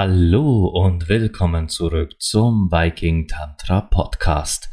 [0.00, 4.68] Hallo und willkommen zurück zum Viking Tantra Podcast.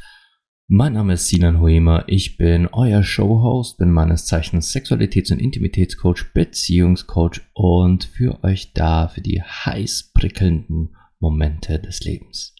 [0.67, 6.33] Mein Name ist Sinan Huema, ich bin euer Showhost, bin meines Zeichens Sexualitäts- und Intimitätscoach,
[6.33, 12.55] Beziehungscoach und für euch da für die heiß prickelnden Momente des Lebens.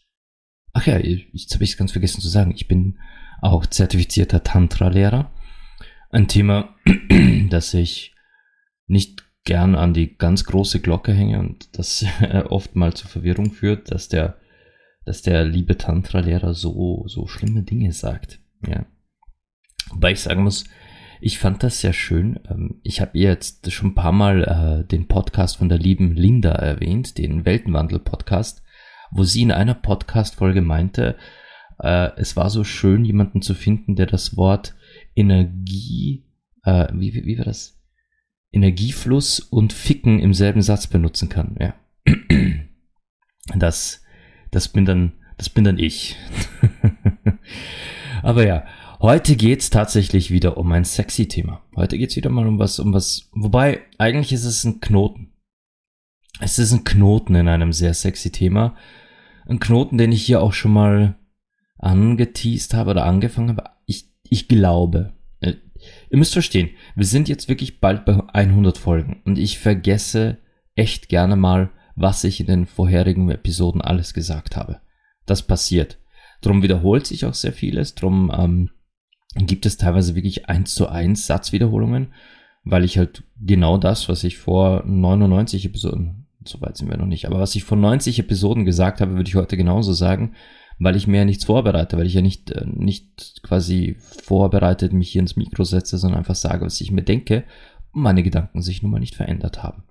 [0.72, 2.96] Ach ja, jetzt habe ich es ganz vergessen zu sagen, ich bin
[3.42, 5.32] auch zertifizierter Tantra-Lehrer.
[6.10, 6.76] Ein Thema,
[7.50, 8.14] das ich
[8.86, 12.04] nicht gern an die ganz große Glocke hänge und das
[12.50, 14.38] oft mal zu Verwirrung führt, dass der,
[15.06, 18.40] dass der liebe Tantra-Lehrer so, so schlimme Dinge sagt.
[18.66, 18.84] Ja.
[19.90, 20.64] Wobei ich sagen muss,
[21.20, 22.40] ich fand das sehr schön.
[22.50, 24.42] Ähm, ich habe jetzt schon ein paar Mal
[24.82, 28.62] äh, den Podcast von der lieben Linda erwähnt, den Weltenwandel-Podcast,
[29.12, 31.16] wo sie in einer Podcast-Folge meinte,
[31.78, 34.74] äh, es war so schön, jemanden zu finden, der das Wort
[35.14, 36.26] Energie,
[36.64, 37.80] äh, wie, wie, wie war das?
[38.50, 41.56] Energiefluss und Ficken im selben Satz benutzen kann.
[41.60, 41.74] Ja.
[43.54, 44.02] Das,
[44.50, 46.16] das bin dann, das bin dann ich.
[48.22, 48.64] Aber ja,
[49.00, 51.62] heute geht's tatsächlich wieder um ein sexy Thema.
[51.74, 55.32] Heute geht's wieder mal um was, um was, wobei eigentlich ist es ein Knoten.
[56.40, 58.76] Es ist ein Knoten in einem sehr sexy Thema.
[59.46, 61.16] Ein Knoten, den ich hier auch schon mal
[61.78, 63.70] angeteased habe oder angefangen habe.
[63.86, 65.54] Ich, ich glaube, äh,
[66.10, 70.38] ihr müsst verstehen, wir sind jetzt wirklich bald bei 100 Folgen und ich vergesse
[70.74, 74.80] echt gerne mal, was ich in den vorherigen Episoden alles gesagt habe.
[75.24, 75.98] Das passiert.
[76.42, 78.70] Drum wiederholt sich auch sehr vieles, drum ähm,
[79.34, 82.12] gibt es teilweise wirklich eins zu eins Satzwiederholungen,
[82.62, 87.06] weil ich halt genau das, was ich vor 99 Episoden, so weit sind wir noch
[87.06, 90.34] nicht, aber was ich vor 90 Episoden gesagt habe, würde ich heute genauso sagen,
[90.78, 95.10] weil ich mir ja nichts vorbereite, weil ich ja nicht, äh, nicht quasi vorbereitet mich
[95.10, 97.44] hier ins Mikro setze, sondern einfach sage, was ich mir denke
[97.92, 99.84] und meine Gedanken sich nun mal nicht verändert haben.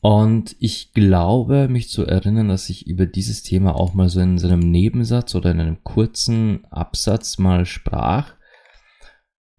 [0.00, 4.38] Und ich glaube, mich zu erinnern, dass ich über dieses Thema auch mal so in
[4.38, 8.34] so einem Nebensatz oder in einem kurzen Absatz mal sprach.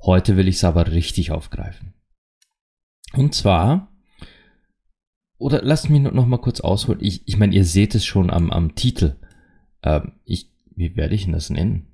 [0.02, 1.94] Heute will ich es aber richtig aufgreifen.
[3.14, 3.92] Und zwar,
[5.38, 7.02] oder lasst mich noch mal kurz ausholen.
[7.04, 9.18] Ich, ich meine, ihr seht es schon am, am Titel.
[9.84, 11.88] Ähm, ich, wie werde ich denn das nennen?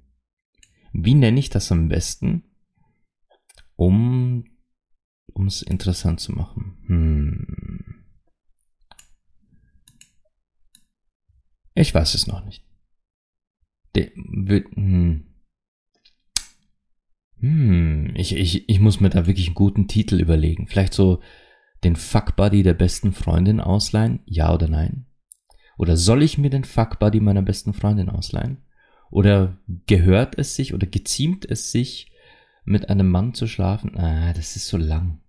[0.94, 2.44] Wie nenne ich das am besten,
[3.76, 4.46] um
[5.34, 6.78] um es interessant zu machen?
[6.88, 7.87] Hm.
[11.78, 12.64] Ich weiß es noch nicht.
[13.96, 15.26] De, hm.
[17.40, 20.68] Hm, ich, ich, ich muss mir da wirklich einen guten Titel überlegen.
[20.68, 21.22] Vielleicht so
[21.84, 24.22] den Fuck Buddy der besten Freundin ausleihen?
[24.26, 25.06] Ja oder nein?
[25.78, 28.64] Oder soll ich mir den Fuck Buddy meiner besten Freundin ausleihen?
[29.12, 32.12] Oder gehört es sich oder geziemt es sich,
[32.66, 33.96] mit einem Mann zu schlafen?
[33.96, 35.22] Ah, das ist so lang.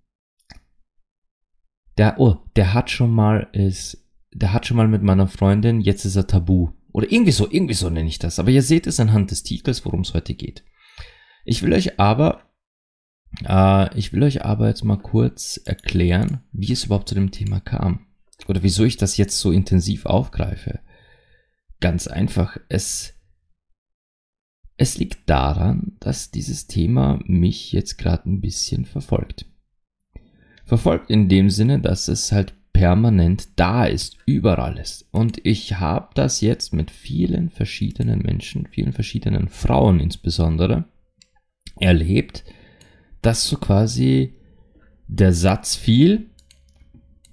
[1.99, 4.08] Der, oh, der hat schon mal, ist,
[4.39, 6.71] der hat schon mal mit meiner Freundin, jetzt ist er tabu.
[6.93, 8.39] Oder irgendwie so, irgendwie so nenne ich das.
[8.39, 10.65] Aber ihr seht es anhand des Titels, worum es heute geht.
[11.45, 12.43] Ich will euch aber,
[13.45, 17.61] äh, ich will euch aber jetzt mal kurz erklären, wie es überhaupt zu dem Thema
[17.61, 18.07] kam
[18.47, 20.81] oder wieso ich das jetzt so intensiv aufgreife.
[21.81, 23.15] Ganz einfach, es,
[24.77, 29.47] es liegt daran, dass dieses Thema mich jetzt gerade ein bisschen verfolgt.
[30.65, 35.09] Verfolgt in dem Sinne, dass es halt permanent da ist, überall ist.
[35.11, 40.85] Und ich habe das jetzt mit vielen verschiedenen Menschen, vielen verschiedenen Frauen insbesondere,
[41.81, 42.45] erlebt,
[43.21, 44.35] dass so quasi
[45.09, 46.27] der Satz fiel,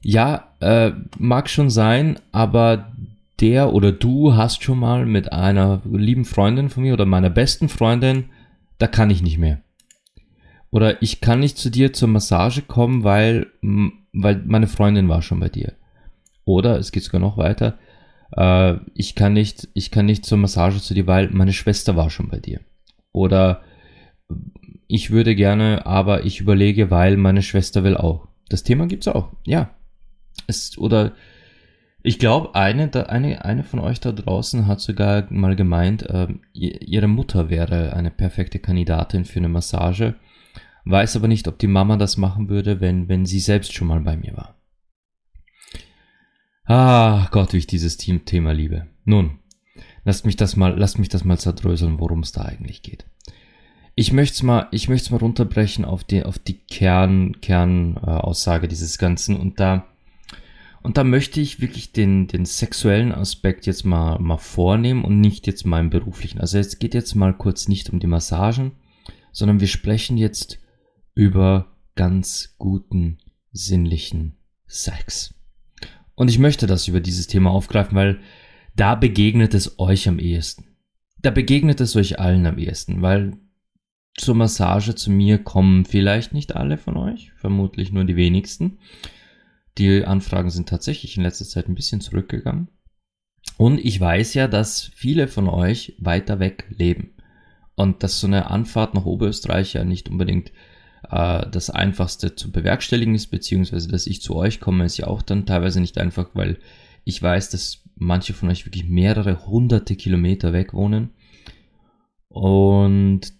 [0.01, 2.91] ja, äh, mag schon sein, aber
[3.39, 7.69] der oder du hast schon mal mit einer lieben Freundin von mir oder meiner besten
[7.69, 8.31] Freundin,
[8.79, 9.62] da kann ich nicht mehr.
[10.71, 15.39] Oder ich kann nicht zu dir zur Massage kommen, weil, weil meine Freundin war schon
[15.39, 15.73] bei dir.
[16.44, 17.77] Oder es geht sogar noch weiter.
[18.31, 22.09] Äh, ich kann nicht, ich kann nicht zur Massage zu dir, weil meine Schwester war
[22.09, 22.59] schon bei dir.
[23.12, 23.62] Oder
[24.88, 28.27] ich würde gerne, aber ich überlege, weil meine Schwester will auch.
[28.50, 29.31] Das Thema gibt's auch.
[29.45, 29.71] Ja,
[30.47, 31.13] es, oder
[32.03, 37.07] ich glaube, eine, eine, eine von euch da draußen hat sogar mal gemeint, äh, ihre
[37.07, 40.13] Mutter wäre eine perfekte Kandidatin für eine Massage,
[40.85, 43.99] weiß aber nicht, ob die Mama das machen würde, wenn, wenn sie selbst schon mal
[44.01, 44.55] bei mir war.
[46.65, 48.87] Ah Gott, wie ich dieses Thema liebe.
[49.03, 49.39] Nun,
[50.03, 53.05] lasst mich das mal, lasst mich das mal zerdröseln, worum es da eigentlich geht.
[53.95, 58.69] ich möchte es mal, ich möchte mal runterbrechen auf die, auf die Kern, Kernaussage äh,
[58.69, 59.85] dieses Ganzen und da,
[60.83, 65.47] und da möchte ich wirklich den, den sexuellen Aspekt jetzt mal, mal vornehmen und nicht
[65.47, 66.39] jetzt meinen beruflichen.
[66.39, 68.73] Also es geht jetzt mal kurz nicht um die Massagen,
[69.31, 70.59] sondern wir sprechen jetzt
[71.15, 73.17] über ganz guten,
[73.51, 75.33] sinnlichen Sex.
[76.13, 78.19] Und ich möchte das über dieses Thema aufgreifen, weil
[78.75, 80.75] da begegnet es euch am ehesten.
[81.17, 83.38] Da begegnet es euch allen am ehesten, weil
[84.17, 88.79] zur Massage zu mir kommen vielleicht nicht alle von euch, vermutlich nur die wenigsten.
[89.77, 92.69] Die Anfragen sind tatsächlich in letzter Zeit ein bisschen zurückgegangen.
[93.57, 97.13] Und ich weiß ja, dass viele von euch weiter weg leben.
[97.75, 100.51] Und dass so eine Anfahrt nach Oberösterreich ja nicht unbedingt
[101.10, 105.22] äh, das einfachste zu bewerkstelligen ist, beziehungsweise dass ich zu euch komme, ist ja auch
[105.22, 106.57] dann teilweise nicht einfach, weil
[107.04, 111.12] ich weiß, dass manche von euch wirklich mehrere hunderte Kilometer weg wohnen.
[112.28, 113.34] Und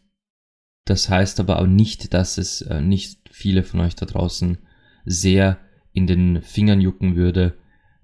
[0.86, 4.60] das heißt aber auch nicht, dass es äh, nicht viele von euch da draußen
[5.06, 5.58] sehr
[5.94, 7.58] in den Fingern jucken würde,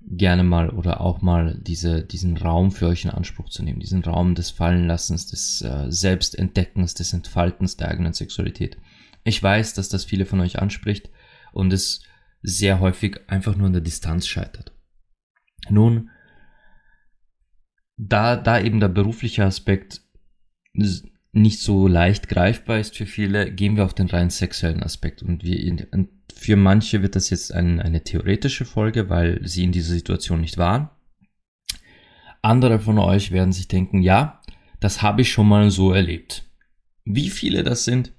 [0.03, 3.79] gerne mal oder auch mal diese, diesen Raum für euch in Anspruch zu nehmen.
[3.79, 8.77] Diesen Raum des Fallenlassens, des äh, Selbstentdeckens, des Entfaltens der eigenen Sexualität.
[9.23, 11.09] Ich weiß, dass das viele von euch anspricht
[11.51, 12.03] und es
[12.41, 14.73] sehr häufig einfach nur an der Distanz scheitert.
[15.69, 16.09] Nun,
[17.97, 20.01] da, da eben der berufliche Aspekt
[20.73, 25.21] nicht so leicht greifbar ist für viele, gehen wir auf den rein sexuellen Aspekt.
[25.21, 29.71] Und, wir, und für manche wird das jetzt ein, eine theoretische Folge, weil sie in
[29.71, 30.89] dieser Situation nicht waren.
[32.41, 34.41] Andere von euch werden sich denken, ja,
[34.79, 36.49] das habe ich schon mal so erlebt.
[37.05, 38.13] Wie viele das sind,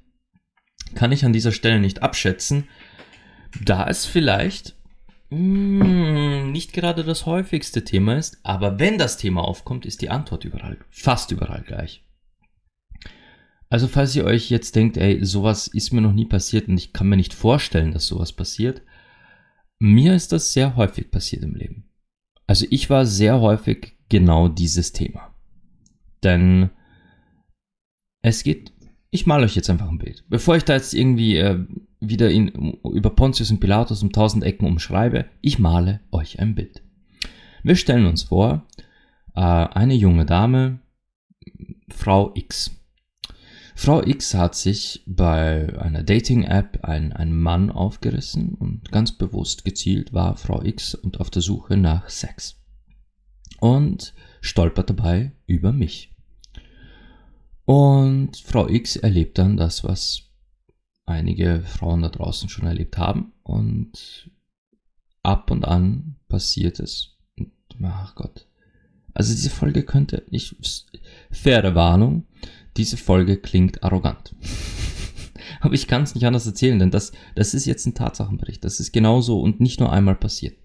[0.94, 2.68] kann ich an dieser Stelle nicht abschätzen,
[3.64, 4.74] da es vielleicht
[5.30, 10.10] mh, hm, nicht gerade das häufigste Thema ist, aber wenn das Thema aufkommt, ist die
[10.10, 12.04] Antwort überall, fast überall gleich.
[13.68, 16.92] Also falls ihr euch jetzt denkt, ey, sowas ist mir noch nie passiert und ich
[16.92, 18.82] kann mir nicht vorstellen, dass sowas passiert,
[19.78, 21.88] mir ist das sehr häufig passiert im Leben.
[22.46, 25.34] Also ich war sehr häufig genau dieses Thema.
[26.22, 26.70] Denn
[28.20, 28.71] es geht,
[29.12, 30.24] ich male euch jetzt einfach ein Bild.
[30.30, 31.64] Bevor ich da jetzt irgendwie äh,
[32.00, 32.48] wieder in,
[32.82, 36.82] über Pontius und Pilatus um tausend Ecken umschreibe, ich male euch ein Bild.
[37.62, 38.66] Wir stellen uns vor,
[39.34, 40.80] äh, eine junge Dame,
[41.90, 42.74] Frau X.
[43.74, 50.14] Frau X hat sich bei einer Dating-App einen, einen Mann aufgerissen und ganz bewusst gezielt
[50.14, 52.58] war Frau X und auf der Suche nach Sex.
[53.60, 56.11] Und stolpert dabei über mich.
[57.64, 60.22] Und Frau X erlebt dann das, was
[61.04, 63.32] einige Frauen da draußen schon erlebt haben.
[63.42, 64.30] Und
[65.22, 67.16] ab und an passiert es.
[67.82, 68.46] ach Gott.
[69.14, 70.56] Also diese Folge könnte, ich,
[71.30, 72.26] faire Warnung,
[72.76, 74.34] diese Folge klingt arrogant.
[75.60, 78.64] Aber ich kann es nicht anders erzählen, denn das, das ist jetzt ein Tatsachenbericht.
[78.64, 80.56] Das ist genauso und nicht nur einmal passiert.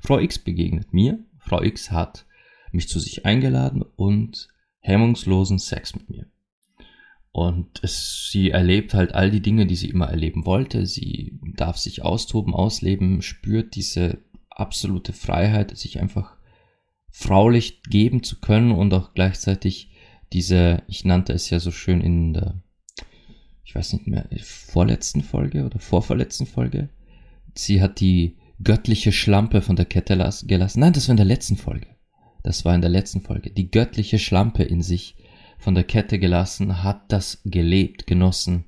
[0.00, 1.18] Frau X begegnet mir.
[1.38, 2.26] Frau X hat
[2.72, 4.48] mich zu sich eingeladen und
[4.80, 6.26] hemmungslosen Sex mit mir.
[7.36, 10.86] Und es, sie erlebt halt all die Dinge, die sie immer erleben wollte.
[10.86, 14.18] Sie darf sich austoben, ausleben, spürt diese
[14.50, 16.36] absolute Freiheit, sich einfach
[17.10, 19.90] fraulich geben zu können und auch gleichzeitig
[20.32, 22.62] diese, ich nannte es ja so schön in der,
[23.64, 26.88] ich weiß nicht mehr, vorletzten Folge oder vorverletzten Folge.
[27.56, 30.78] Sie hat die göttliche Schlampe von der Kette gelassen.
[30.78, 31.88] Nein, das war in der letzten Folge.
[32.44, 33.50] Das war in der letzten Folge.
[33.50, 35.16] Die göttliche Schlampe in sich
[35.64, 38.66] von der Kette gelassen, hat das gelebt, genossen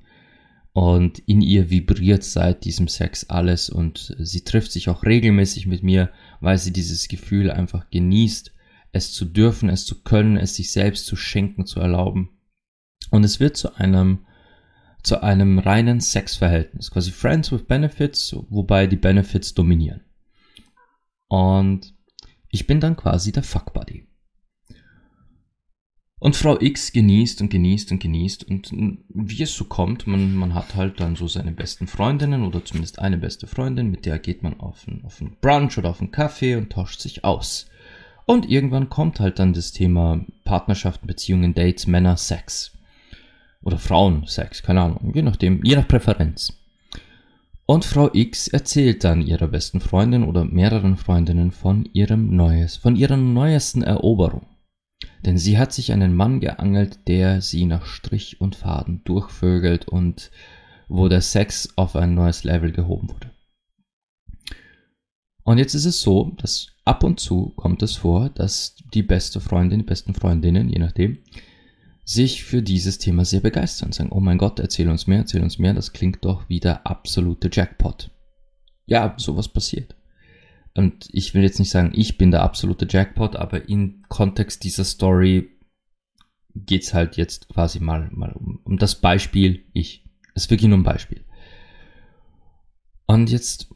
[0.73, 5.83] und in ihr vibriert seit diesem Sex alles und sie trifft sich auch regelmäßig mit
[5.83, 6.11] mir,
[6.41, 8.51] weil sie dieses Gefühl einfach genießt
[8.91, 12.29] es zu dürfen, es zu können, es sich selbst zu schenken, zu erlauben.
[13.11, 14.25] Und es wird zu einem,
[15.03, 20.01] zu einem reinen Sexverhältnis, quasi Friends with Benefits, wobei die Benefits dominieren.
[21.27, 21.93] Und
[22.49, 24.06] ich bin dann quasi der Fuckbuddy.
[26.19, 28.71] Und Frau X genießt und genießt und genießt und
[29.09, 32.97] wie es so kommt, man, man hat halt dann so seine besten Freundinnen oder zumindest
[32.97, 36.09] eine beste Freundin, mit der geht man auf einen, auf einen Brunch oder auf einen
[36.09, 37.67] Kaffee und tauscht sich aus.
[38.25, 42.71] Und irgendwann kommt halt dann das Thema Partnerschaften, Beziehungen, Dates, Männer, Sex.
[43.61, 46.51] Oder Frauen, Sex, keine Ahnung, je nachdem, je nach Präferenz.
[47.67, 52.95] Und Frau X erzählt dann ihrer besten Freundin oder mehreren Freundinnen von ihrem Neues, von
[52.95, 54.47] ihrer neuesten Eroberung.
[55.25, 60.31] Denn sie hat sich einen Mann geangelt, der sie nach Strich und Faden durchvögelt und
[60.87, 63.31] wo der Sex auf ein neues Level gehoben wurde.
[65.43, 69.39] Und jetzt ist es so, dass ab und zu kommt es vor, dass die beste
[69.39, 71.19] Freundin, die besten Freundinnen, je nachdem,
[72.03, 73.91] sich für dieses Thema sehr begeistern.
[73.91, 76.87] Sagen, oh mein Gott, erzähl uns mehr, erzähl uns mehr, das klingt doch wie der
[76.87, 78.09] absolute Jackpot.
[78.85, 79.96] Ja, sowas passiert.
[80.77, 84.83] Und ich will jetzt nicht sagen, ich bin der absolute Jackpot, aber im Kontext dieser
[84.83, 85.49] Story
[86.53, 90.05] geht's halt jetzt quasi mal, mal um, um das Beispiel ich.
[90.35, 91.25] Es ist wirklich nur ein Beispiel.
[93.07, 93.73] Und jetzt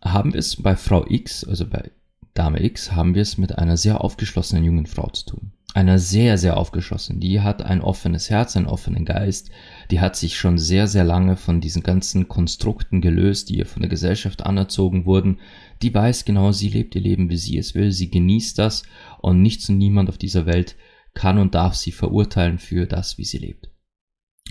[0.00, 1.90] haben wir es bei Frau X, also bei
[2.34, 5.52] Dame X, haben wir es mit einer sehr aufgeschlossenen jungen Frau zu tun.
[5.74, 7.18] Einer sehr, sehr aufgeschlossenen.
[7.18, 9.50] Die hat ein offenes Herz, einen offenen Geist.
[9.90, 13.82] Die hat sich schon sehr, sehr lange von diesen ganzen Konstrukten gelöst, die ihr von
[13.82, 15.40] der Gesellschaft anerzogen wurden.
[15.82, 17.90] Die weiß genau, sie lebt ihr Leben, wie sie es will.
[17.90, 18.84] Sie genießt das
[19.20, 20.76] und nichts und niemand auf dieser Welt
[21.12, 23.68] kann und darf sie verurteilen für das, wie sie lebt.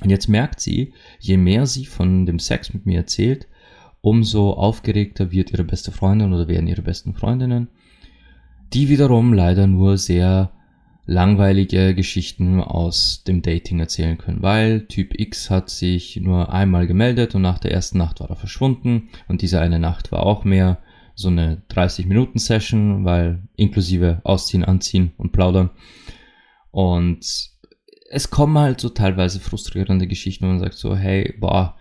[0.02, 3.48] Und jetzt merkt sie, je mehr sie von dem Sex mit mir erzählt,
[4.02, 7.70] umso aufgeregter wird ihre beste Freundin oder werden ihre besten Freundinnen,
[8.74, 10.52] die wiederum leider nur sehr
[11.06, 17.36] langweilige Geschichten aus dem Dating erzählen können, weil Typ X hat sich nur einmal gemeldet
[17.36, 19.10] und nach der ersten Nacht war er verschwunden.
[19.28, 20.80] Und diese eine Nacht war auch mehr
[21.16, 25.72] so eine 30 Minuten Session, weil inklusive Ausziehen, Anziehen und Plaudern.
[26.72, 27.52] Und
[28.10, 31.78] es kommen halt so teilweise frustrierende Geschichten, wo man sagt so, hey, boah,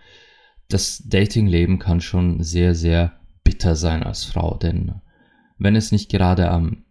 [0.67, 4.95] das Datingleben kann schon sehr, sehr bitter sein als Frau, denn
[5.57, 6.85] wenn es nicht gerade am,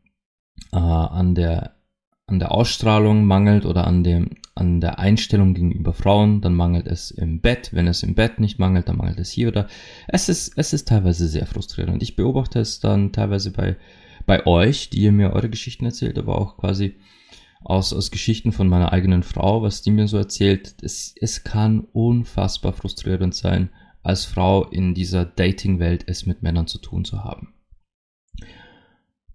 [0.73, 1.77] äh, an, der,
[2.33, 7.11] an der Ausstrahlung mangelt oder an, dem, an der Einstellung gegenüber Frauen, dann mangelt es
[7.11, 7.71] im Bett.
[7.73, 9.69] Wenn es im Bett nicht mangelt, dann mangelt es hier oder.
[10.09, 12.03] Es ist, es ist teilweise sehr frustrierend.
[12.03, 13.77] Ich beobachte es dann teilweise bei,
[14.25, 16.97] bei euch, die ihr mir eure Geschichten erzählt, aber auch quasi
[17.63, 20.75] aus, aus Geschichten von meiner eigenen Frau, was die mir so erzählt.
[20.83, 23.69] Es, es kann unfassbar frustrierend sein,
[24.03, 27.53] als Frau in dieser Dating-Welt es mit Männern zu tun zu haben.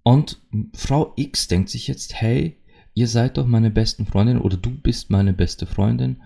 [0.02, 0.42] Und
[0.74, 2.58] Frau X denkt sich jetzt, hey,
[2.98, 6.24] ihr seid doch meine besten Freundin oder du bist meine beste Freundin.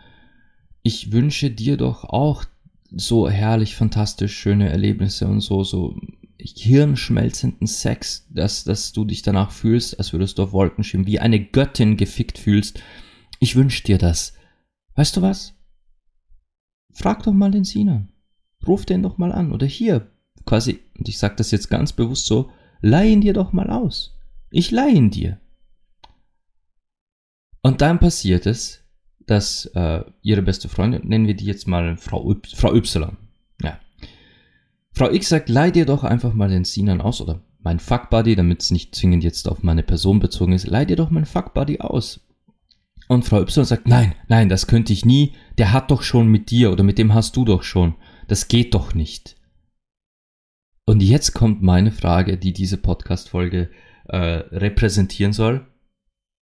[0.84, 2.46] Ich wünsche dir doch auch
[2.90, 6.00] so herrlich, fantastisch schöne Erlebnisse und so, so
[6.40, 11.20] hirnschmelzenden Sex, dass, dass du dich danach fühlst, als würdest du auf Wolken schwimmen, wie
[11.20, 12.82] eine Göttin gefickt fühlst.
[13.42, 14.36] Ich wünsch dir das.
[14.96, 15.54] Weißt du was?
[16.94, 18.14] Frag doch mal den Sinan.
[18.66, 19.52] Ruf den doch mal an.
[19.52, 20.10] Oder hier,
[20.46, 22.50] quasi, und ich sag das jetzt ganz bewusst so,
[22.80, 24.18] leih ihn dir doch mal aus.
[24.52, 25.41] Ich leih ihn dir.
[27.62, 28.84] Und dann passiert es,
[29.28, 33.18] dass äh, ihre beste Freundin, nennen wir die jetzt mal Frau, y, Frau Y,
[33.62, 33.80] ja,
[34.94, 38.62] Frau X sagt, leih dir doch einfach mal den Sinan aus oder mein Fuckbuddy, damit
[38.64, 42.28] es nicht zwingend jetzt auf meine Person bezogen ist, leih dir doch mein Fuckbuddy aus.
[43.08, 46.50] Und Frau Y sagt, nein, nein, das könnte ich nie, der hat doch schon mit
[46.50, 47.96] dir oder mit dem hast du doch schon.
[48.28, 49.36] Das geht doch nicht.
[50.86, 53.70] Und jetzt kommt meine Frage, die diese Podcast-Folge
[54.06, 55.68] äh, repräsentieren soll.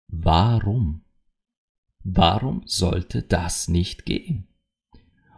[0.08, 1.02] Warum?
[2.04, 4.48] Warum sollte das nicht gehen?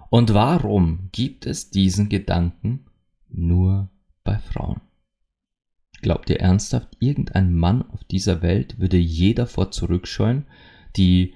[0.10, 2.86] Und warum gibt es diesen Gedanken
[3.30, 3.90] nur
[4.24, 4.82] bei Frauen.
[6.02, 10.46] Glaubt ihr ernsthaft, irgendein Mann auf dieser Welt würde je davor zurückscheuen,
[10.96, 11.36] die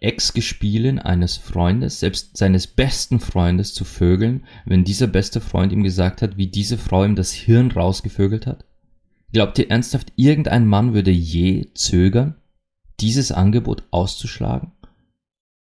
[0.00, 6.22] Ex-Gespielin eines Freundes, selbst seines besten Freundes zu vögeln, wenn dieser beste Freund ihm gesagt
[6.22, 8.64] hat, wie diese Frau ihm das Hirn rausgevögelt hat?
[9.32, 12.36] Glaubt ihr ernsthaft, irgendein Mann würde je zögern,
[13.04, 14.72] dieses Angebot auszuschlagen?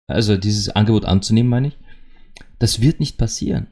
[0.06, 1.78] Also dieses Angebot anzunehmen, meine ich?
[2.60, 3.66] Das wird nicht passieren.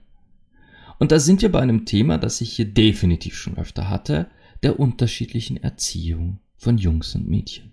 [0.99, 4.31] Und da sind wir bei einem Thema, das ich hier definitiv schon öfter hatte,
[4.65, 7.73] der unterschiedlichen Erziehung von Jungs und Mädchen.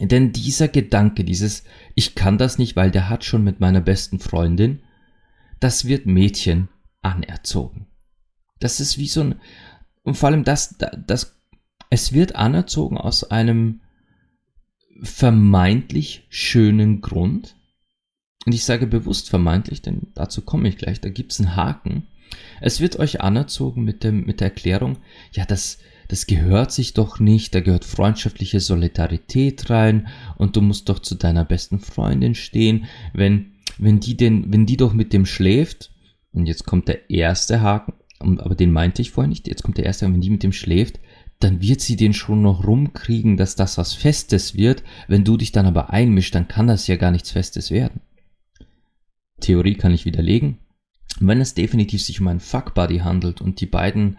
[0.00, 4.20] Denn dieser Gedanke, dieses Ich kann das nicht, weil der hat schon mit meiner besten
[4.20, 4.80] Freundin,
[5.60, 6.68] das wird Mädchen
[7.02, 7.86] anerzogen.
[8.60, 9.40] Das ist wie so ein,
[10.02, 11.40] und vor allem das, das,
[11.90, 13.80] es wird anerzogen aus einem
[15.02, 17.56] vermeintlich schönen Grund.
[18.46, 22.06] Und ich sage bewusst vermeintlich, denn dazu komme ich gleich, da gibt's einen Haken.
[22.60, 24.98] Es wird euch anerzogen mit, dem, mit der Erklärung,
[25.32, 30.88] ja, das, das gehört sich doch nicht, da gehört freundschaftliche Solidarität rein und du musst
[30.88, 35.26] doch zu deiner besten Freundin stehen, wenn, wenn die denn, wenn die doch mit dem
[35.26, 35.90] schläft,
[36.32, 39.86] und jetzt kommt der erste Haken, aber den meinte ich vorher nicht, jetzt kommt der
[39.86, 40.98] erste, wenn die mit dem schläft,
[41.44, 44.82] dann wird sie den schon noch rumkriegen, dass das was Festes wird.
[45.08, 48.00] Wenn du dich dann aber einmischst, dann kann das ja gar nichts Festes werden.
[49.40, 50.58] Theorie kann ich widerlegen,
[51.20, 54.16] wenn es definitiv sich um einen Fuckbuddy handelt und die beiden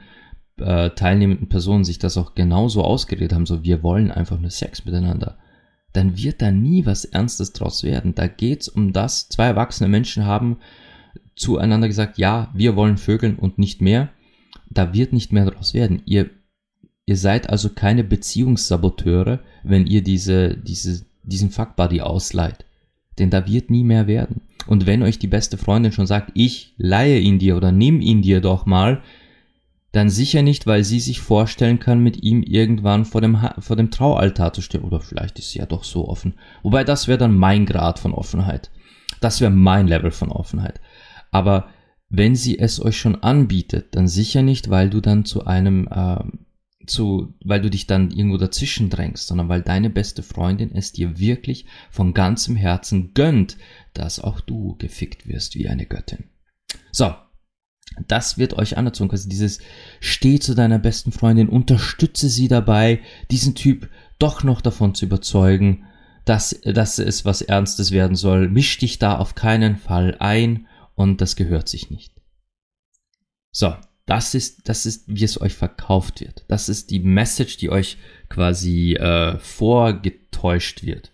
[0.57, 4.85] äh, teilnehmenden Personen sich das auch genauso ausgeredet haben, so wir wollen einfach nur Sex
[4.85, 5.39] miteinander,
[5.93, 8.13] dann wird da nie was Ernstes draus werden.
[8.13, 10.57] Da geht's um das, zwei erwachsene Menschen haben
[11.35, 14.09] zueinander gesagt, ja, wir wollen Vögeln und nicht mehr.
[14.69, 16.01] Da wird nicht mehr draus werden.
[16.05, 16.29] Ihr,
[17.05, 22.65] ihr seid also keine Beziehungssaboteure, wenn ihr diese, diese, diesen Fuckbuddy ausleiht.
[23.19, 24.41] Denn da wird nie mehr werden.
[24.67, 28.21] Und wenn euch die beste Freundin schon sagt, ich leihe ihn dir oder nimm ihn
[28.21, 29.01] dir doch mal,
[29.91, 33.91] dann sicher nicht, weil sie sich vorstellen kann, mit ihm irgendwann vor dem, vor dem
[33.91, 34.81] Traualtar zu stehen.
[34.83, 36.33] Oder vielleicht ist sie ja doch so offen.
[36.63, 38.71] Wobei das wäre dann mein Grad von Offenheit.
[39.21, 40.81] Das wäre mein Level von Offenheit.
[41.31, 41.69] Aber
[42.09, 46.23] wenn sie es euch schon anbietet, dann sicher nicht, weil du dann zu einem, äh,
[46.87, 51.19] zu, weil du dich dann irgendwo dazwischen drängst, sondern weil deine beste Freundin es dir
[51.19, 53.57] wirklich von ganzem Herzen gönnt,
[53.93, 56.25] dass auch du gefickt wirst wie eine Göttin.
[56.91, 57.13] So.
[58.07, 59.11] Das wird euch anerzogen.
[59.11, 59.59] Also dieses
[60.01, 62.99] Steh zu deiner besten Freundin, unterstütze sie dabei,
[63.31, 63.89] diesen Typ
[64.19, 65.85] doch noch davon zu überzeugen,
[66.25, 68.49] dass, dass es was Ernstes werden soll.
[68.49, 72.13] Misch dich da auf keinen Fall ein und das gehört sich nicht.
[73.51, 73.73] So,
[74.05, 76.45] das ist, das ist, wie es euch verkauft wird.
[76.47, 77.97] Das ist die Message, die euch
[78.29, 81.11] quasi äh, vorgetäuscht wird.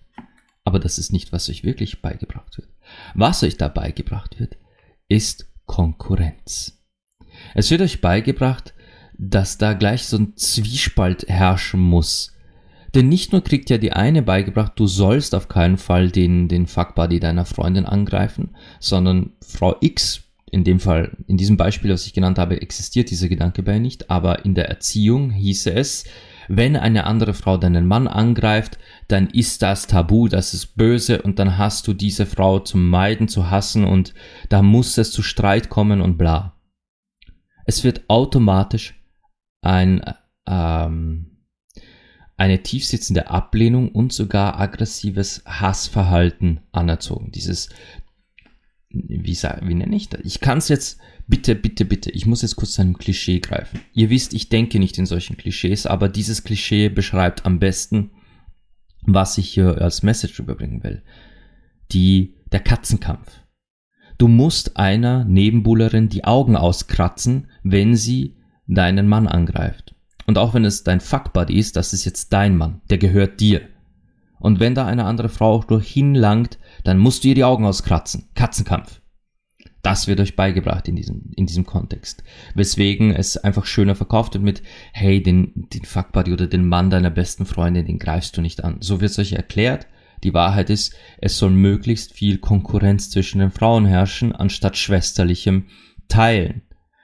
[0.63, 2.69] Aber das ist nicht, was euch wirklich beigebracht wird.
[3.15, 4.57] Was euch da beigebracht wird,
[5.07, 6.83] ist Konkurrenz.
[7.55, 8.73] Es wird euch beigebracht,
[9.17, 12.33] dass da gleich so ein Zwiespalt herrschen muss.
[12.93, 16.67] Denn nicht nur kriegt ja die eine beigebracht, du sollst auf keinen Fall den, den
[16.67, 22.13] Fuckbuddy deiner Freundin angreifen, sondern Frau X, in dem Fall, in diesem Beispiel, was ich
[22.13, 26.03] genannt habe, existiert dieser Gedanke bei nicht, aber in der Erziehung hieße es,
[26.49, 28.77] wenn eine andere Frau deinen Mann angreift,
[29.07, 33.29] dann ist das tabu, das ist böse und dann hast du diese Frau zu meiden,
[33.29, 34.13] zu hassen und
[34.49, 36.59] da muss es zu Streit kommen und bla.
[37.65, 39.01] Es wird automatisch
[39.61, 40.03] ein,
[40.45, 41.45] ähm,
[42.35, 47.31] eine tiefsitzende Ablehnung und sogar aggressives Hassverhalten anerzogen.
[47.31, 47.69] Dieses,
[48.93, 50.21] wie, wie nenne ich das?
[50.23, 53.79] Ich kann es jetzt, bitte, bitte, bitte, ich muss jetzt kurz zu einem Klischee greifen.
[53.93, 58.11] Ihr wisst, ich denke nicht in solchen Klischees, aber dieses Klischee beschreibt am besten,
[59.03, 61.03] was ich hier als Message überbringen will.
[61.91, 63.41] Die, der Katzenkampf.
[64.17, 69.95] Du musst einer Nebenbuhlerin die Augen auskratzen, wenn sie deinen Mann angreift.
[70.27, 73.61] Und auch wenn es dein Fuckbuddy ist, das ist jetzt dein Mann, der gehört dir.
[74.41, 77.65] Und wenn da eine andere Frau auch durch hinlangt, dann musst du ihr die Augen
[77.65, 78.29] auskratzen.
[78.35, 79.01] Katzenkampf.
[79.83, 82.23] Das wird euch beigebracht in diesem, in diesem Kontext.
[82.53, 84.61] Weswegen es einfach schöner verkauft wird mit,
[84.93, 88.77] hey, den, den Fuckbuddy oder den Mann deiner besten Freundin, den greifst du nicht an.
[88.81, 89.87] So wird es euch erklärt.
[90.23, 95.67] Die Wahrheit ist, es soll möglichst viel Konkurrenz zwischen den Frauen herrschen, anstatt schwesterlichem
[96.07, 96.61] Teilen.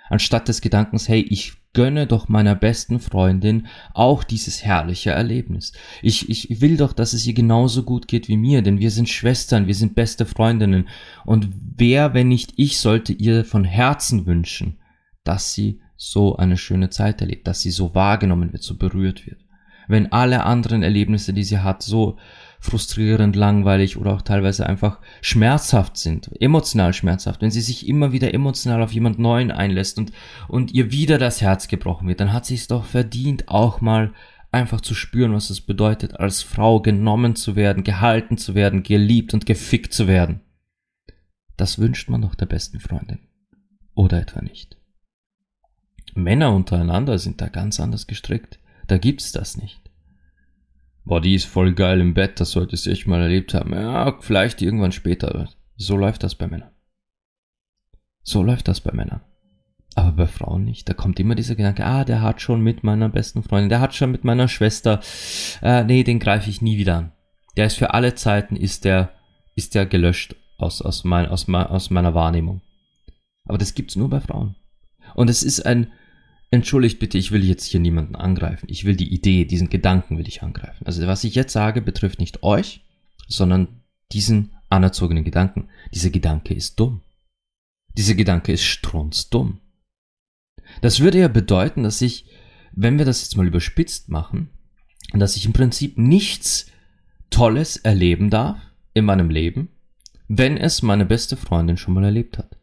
[0.10, 5.74] Anstatt des Gedankens, hey, ich gönne doch meiner besten Freundin auch dieses herrliche Erlebnis.
[6.02, 9.10] Ich, ich will doch, dass es ihr genauso gut geht wie mir, denn wir sind
[9.10, 10.90] Schwestern, wir sind beste Freundinnen.
[11.24, 14.80] Und wer, wenn nicht ich, sollte ihr von Herzen wünschen,
[15.24, 19.38] dass sie so eine schöne Zeit erlebt, dass sie so wahrgenommen wird, so berührt wird.
[19.88, 22.18] Wenn alle anderen Erlebnisse, die sie hat, so
[22.60, 28.34] frustrierend, langweilig oder auch teilweise einfach schmerzhaft sind, emotional schmerzhaft, wenn sie sich immer wieder
[28.34, 30.12] emotional auf jemand Neuen einlässt und,
[30.48, 34.14] und ihr wieder das Herz gebrochen wird, dann hat sie es doch verdient, auch mal
[34.52, 39.34] einfach zu spüren, was es bedeutet, als Frau genommen zu werden, gehalten zu werden, geliebt
[39.34, 40.42] und gefickt zu werden.
[41.58, 43.20] Das wünscht man doch der besten Freundin.
[43.94, 44.78] Oder etwa nicht.
[46.14, 48.60] Männer untereinander sind da ganz anders gestrickt.
[48.88, 49.87] Da gibt's das nicht
[51.08, 53.74] boah, die ist voll geil im Bett, das solltest du echt mal erlebt haben.
[53.74, 55.50] Ja, vielleicht irgendwann später.
[55.76, 56.72] So läuft das bei Männern.
[58.24, 59.22] So läuft das bei Männern.
[59.96, 60.88] Aber bei Frauen nicht.
[60.88, 63.96] Da kommt immer dieser Gedanke, ah, der hat schon mit meiner besten Freundin, der hat
[63.96, 65.00] schon mit meiner Schwester,
[65.62, 67.12] äh, nee, den greife ich nie wieder an.
[67.56, 69.14] Der ist für alle Zeiten, ist der,
[69.56, 72.62] ist der gelöscht aus, aus, mein, aus, aus meiner Wahrnehmung.
[73.46, 74.56] Aber das gibt's nur bei Frauen.
[75.16, 75.88] Und es ist ein,
[76.58, 78.66] Entschuldigt bitte, ich will jetzt hier niemanden angreifen.
[78.68, 80.88] Ich will die Idee, diesen Gedanken will ich angreifen.
[80.88, 82.84] Also was ich jetzt sage, betrifft nicht euch,
[83.28, 85.70] sondern diesen anerzogenen Gedanken.
[85.94, 87.02] Dieser Gedanke ist dumm.
[87.96, 89.60] Dieser Gedanke ist strunzdumm.
[90.82, 92.26] Das würde ja bedeuten, dass ich,
[92.72, 94.50] wenn wir das jetzt mal überspitzt machen,
[95.14, 96.72] dass ich im Prinzip nichts
[97.30, 98.58] Tolles erleben darf
[98.96, 99.70] in meinem Leben,
[100.28, 102.57] wenn es meine beste Freundin schon mal erlebt hat.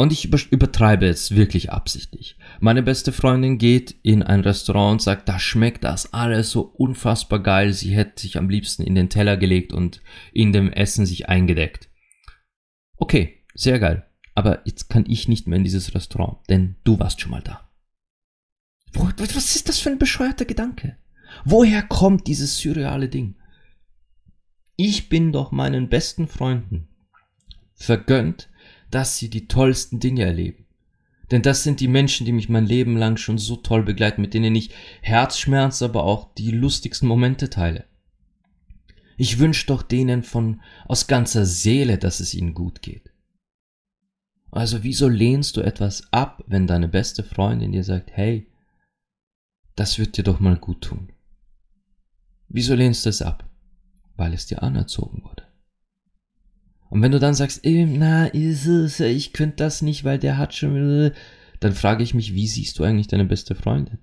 [0.00, 2.38] Und ich übertreibe jetzt wirklich absichtlich.
[2.58, 7.42] Meine beste Freundin geht in ein Restaurant und sagt, da schmeckt das alles so unfassbar
[7.42, 7.74] geil.
[7.74, 10.00] Sie hätte sich am liebsten in den Teller gelegt und
[10.32, 11.90] in dem Essen sich eingedeckt.
[12.96, 14.06] Okay, sehr geil.
[14.34, 17.68] Aber jetzt kann ich nicht mehr in dieses Restaurant, denn du warst schon mal da.
[18.94, 20.96] Was ist das für ein bescheuerter Gedanke?
[21.44, 23.34] Woher kommt dieses surreale Ding?
[24.76, 26.88] Ich bin doch meinen besten Freunden
[27.74, 28.49] vergönnt,
[28.90, 30.66] dass sie die tollsten Dinge erleben.
[31.30, 34.34] Denn das sind die Menschen, die mich mein Leben lang schon so toll begleiten, mit
[34.34, 37.84] denen ich Herzschmerz, aber auch die lustigsten Momente teile.
[39.16, 43.10] Ich wünsche doch denen von aus ganzer Seele, dass es ihnen gut geht.
[44.50, 48.50] Also wieso lehnst du etwas ab, wenn deine beste Freundin dir sagt, hey,
[49.76, 51.12] das wird dir doch mal gut tun?
[52.48, 53.48] Wieso lehnst du es ab?
[54.16, 55.49] Weil es dir anerzogen wurde.
[56.90, 60.54] Und wenn du dann sagst, na, ist es, ich könnte das nicht, weil der hat
[60.54, 61.12] schon,
[61.60, 63.98] dann frage ich mich, wie siehst du eigentlich deine beste Freundin?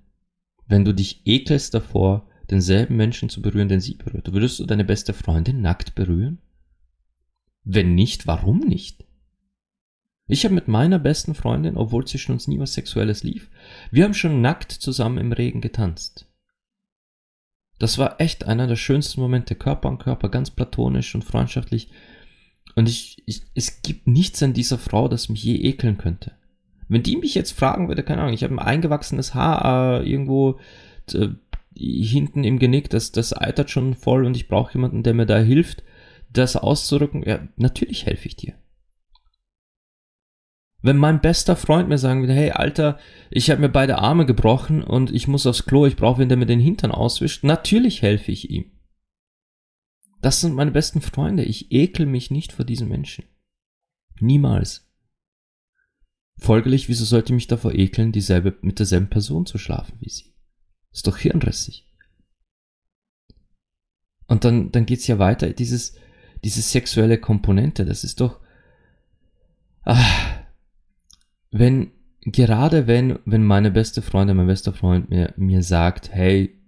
[0.68, 4.86] Wenn du dich ekelst davor, denselben Menschen zu berühren, den sie berührt, würdest du deine
[4.86, 6.40] beste Freundin nackt berühren?
[7.64, 9.06] Wenn nicht, warum nicht?
[10.28, 13.50] Ich habe mit meiner besten Freundin, obwohl zwischen uns nie was Sexuelles lief,
[13.92, 16.30] wir haben schon nackt zusammen im Regen getanzt.
[17.80, 21.90] Das war echt einer der schönsten Momente, Körper an Körper, ganz platonisch und freundschaftlich.
[22.78, 26.34] Und ich, ich, es gibt nichts an dieser Frau, das mich je ekeln könnte.
[26.88, 30.60] Wenn die mich jetzt fragen würde, keine Ahnung, ich habe ein eingewachsenes Haar äh, irgendwo
[31.12, 31.30] äh,
[31.76, 35.40] hinten im Genick, das, das eitert schon voll und ich brauche jemanden, der mir da
[35.40, 35.84] hilft,
[36.32, 38.54] das auszurücken, ja, natürlich helfe ich dir.
[40.84, 43.00] Wenn mein bester Freund mir sagen würde, hey Alter,
[43.32, 46.38] ich habe mir beide Arme gebrochen und ich muss aufs Klo, ich brauche wen, der
[46.38, 48.77] mir den Hintern auswischt, natürlich helfe ich ihm.
[50.22, 51.44] Das sind meine besten Freunde.
[51.44, 53.26] Ich ekel mich nicht vor diesen Menschen.
[54.20, 54.88] Niemals.
[56.40, 60.34] Folgerlich, wieso sollte ich mich davor ekeln, dieselbe, mit derselben Person zu schlafen wie sie?
[60.92, 61.86] Ist doch hirnrissig.
[64.28, 65.96] Und dann, dann geht's ja weiter, dieses,
[66.44, 68.40] diese sexuelle Komponente, das ist doch,
[69.84, 70.44] ah,
[71.50, 76.62] wenn, gerade wenn, wenn meine beste Freundin, mein bester Freund mir, mir sagt, hey,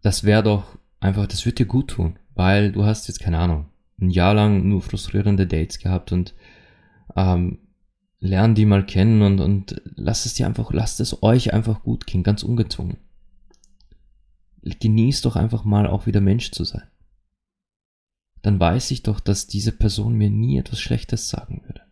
[0.00, 3.66] das wäre doch einfach, das wird dir gut tun, weil du hast jetzt, keine Ahnung,
[4.00, 6.34] ein Jahr lang nur frustrierende Dates gehabt und
[7.16, 7.58] ähm,
[8.20, 12.06] lern die mal kennen und, und lasst es dir einfach, lasst es euch einfach gut
[12.06, 12.98] gehen, ganz ungezwungen.
[14.62, 16.82] Genießt doch einfach mal auch wieder Mensch zu sein.
[18.42, 21.82] Dann weiß ich doch, dass diese Person mir nie etwas Schlechtes sagen würde.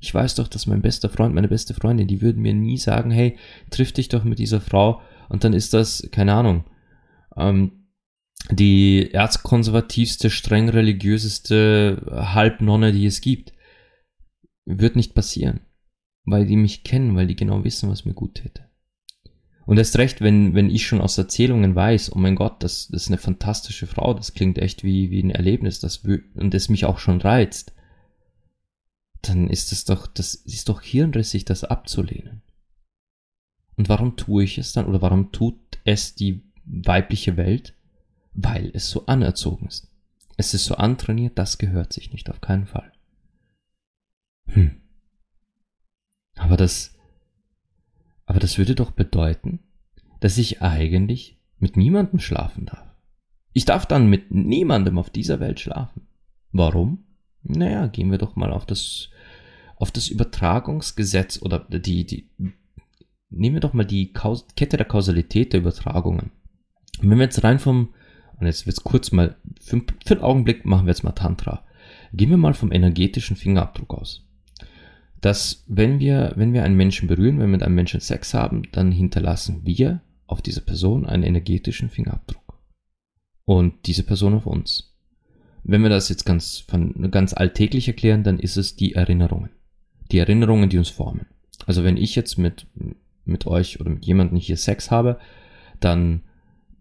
[0.00, 3.10] Ich weiß doch, dass mein bester Freund, meine beste Freundin, die würden mir nie sagen,
[3.10, 3.38] hey,
[3.70, 6.64] triff dich doch mit dieser Frau und dann ist das, keine Ahnung,
[7.36, 7.81] ähm,
[8.50, 13.52] die erzkonservativste, streng religiöseste Halbnonne, die es gibt.
[14.64, 15.60] Wird nicht passieren.
[16.24, 18.68] Weil die mich kennen, weil die genau wissen, was mir gut täte.
[19.64, 23.02] Und erst recht, wenn, wenn ich schon aus Erzählungen weiß, oh mein Gott, das, das
[23.02, 26.84] ist eine fantastische Frau, das klingt echt wie, wie ein Erlebnis, das, und das mich
[26.84, 27.72] auch schon reizt,
[29.22, 32.42] dann ist es doch, das ist doch hirnrissig, das abzulehnen.
[33.76, 37.74] Und warum tue ich es dann, oder warum tut es die weibliche Welt?
[38.34, 39.88] Weil es so anerzogen ist.
[40.36, 42.92] Es ist so antrainiert, das gehört sich nicht, auf keinen Fall.
[44.46, 44.80] Hm.
[46.36, 46.96] Aber das,
[48.26, 49.60] aber das würde doch bedeuten,
[50.20, 52.88] dass ich eigentlich mit niemandem schlafen darf.
[53.52, 56.06] Ich darf dann mit niemandem auf dieser Welt schlafen.
[56.52, 57.04] Warum?
[57.42, 59.10] Naja, gehen wir doch mal auf das,
[59.76, 62.30] auf das Übertragungsgesetz oder die, die,
[63.30, 66.30] nehmen wir doch mal die Kette der Kausalität der Übertragungen.
[67.00, 67.94] Wenn wir jetzt rein vom,
[68.42, 71.64] und jetzt wird's kurz mal, für, für einen Augenblick machen wir jetzt mal Tantra.
[72.12, 74.26] Gehen wir mal vom energetischen Fingerabdruck aus
[75.22, 78.64] dass wenn wir, wenn wir einen Menschen berühren, wenn wir mit einem Menschen Sex haben,
[78.72, 82.58] dann hinterlassen wir auf diese Person einen energetischen Fingerabdruck.
[83.44, 84.94] Und diese Person auf uns.
[85.62, 89.50] Wenn wir das jetzt ganz, von, ganz alltäglich erklären, dann ist es die Erinnerungen.
[90.10, 91.26] Die Erinnerungen, die uns formen.
[91.66, 92.66] Also wenn ich jetzt mit,
[93.24, 95.20] mit euch oder mit jemandem hier Sex habe,
[95.78, 96.22] dann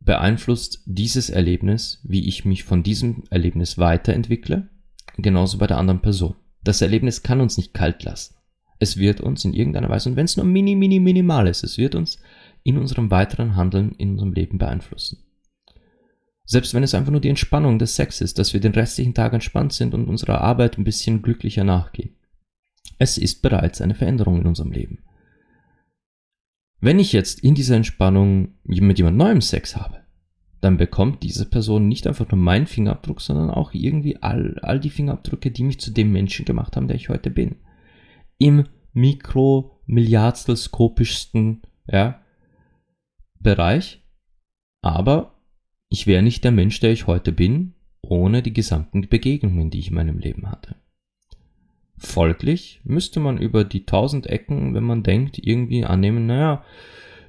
[0.04, 4.70] beeinflusst dieses Erlebnis, wie ich mich von diesem Erlebnis weiterentwickle,
[5.18, 6.36] genauso bei der anderen Person.
[6.64, 8.36] Das Erlebnis kann uns nicht kalt lassen.
[8.80, 11.78] Es wird uns in irgendeiner Weise, und wenn es nur mini, mini, minimal ist, es
[11.78, 12.18] wird uns
[12.64, 15.20] in unserem weiteren Handeln, in unserem Leben beeinflussen.
[16.46, 19.34] Selbst wenn es einfach nur die Entspannung des Sex ist, dass wir den restlichen Tag
[19.34, 22.16] entspannt sind und unserer Arbeit ein bisschen glücklicher nachgehen.
[22.98, 25.00] Es ist bereits eine Veränderung in unserem Leben.
[26.82, 30.00] Wenn ich jetzt in dieser Entspannung mit jemand Neuem Sex habe,
[30.62, 34.90] dann bekommt diese Person nicht einfach nur meinen Fingerabdruck, sondern auch irgendwie all, all die
[34.90, 37.58] Fingerabdrücke, die mich zu dem Menschen gemacht haben, der ich heute bin.
[38.40, 42.20] Im mikromilliardstelskopischsten ja,
[43.40, 44.04] Bereich.
[44.82, 45.36] Aber
[45.90, 49.90] ich wäre nicht der Mensch, der ich heute bin, ohne die gesamten Begegnungen, die ich
[49.90, 50.78] in meinem Leben hatte.
[52.04, 56.64] Folglich müsste man über die tausend Ecken, wenn man denkt, irgendwie annehmen, naja,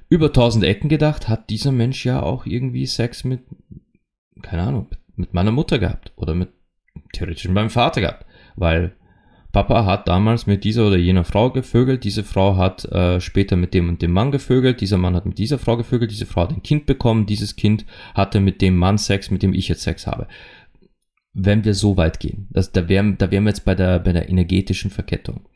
[0.09, 3.41] über tausend Ecken gedacht, hat dieser Mensch ja auch irgendwie Sex mit,
[4.41, 6.49] keine Ahnung, mit meiner Mutter gehabt oder mit
[7.13, 8.95] theoretisch mit meinem Vater gehabt, weil
[9.51, 13.75] Papa hat damals mit dieser oder jener Frau gevögelt, diese Frau hat äh, später mit
[13.75, 16.51] dem und dem Mann gevögelt, dieser Mann hat mit dieser Frau gevögelt, diese Frau hat
[16.51, 20.07] ein Kind bekommen, dieses Kind hatte mit dem Mann Sex, mit dem ich jetzt Sex
[20.07, 20.27] habe.
[21.33, 24.13] Wenn wir so weit gehen, das, da, wären, da wären wir jetzt bei der, bei
[24.13, 25.47] der energetischen Verkettung.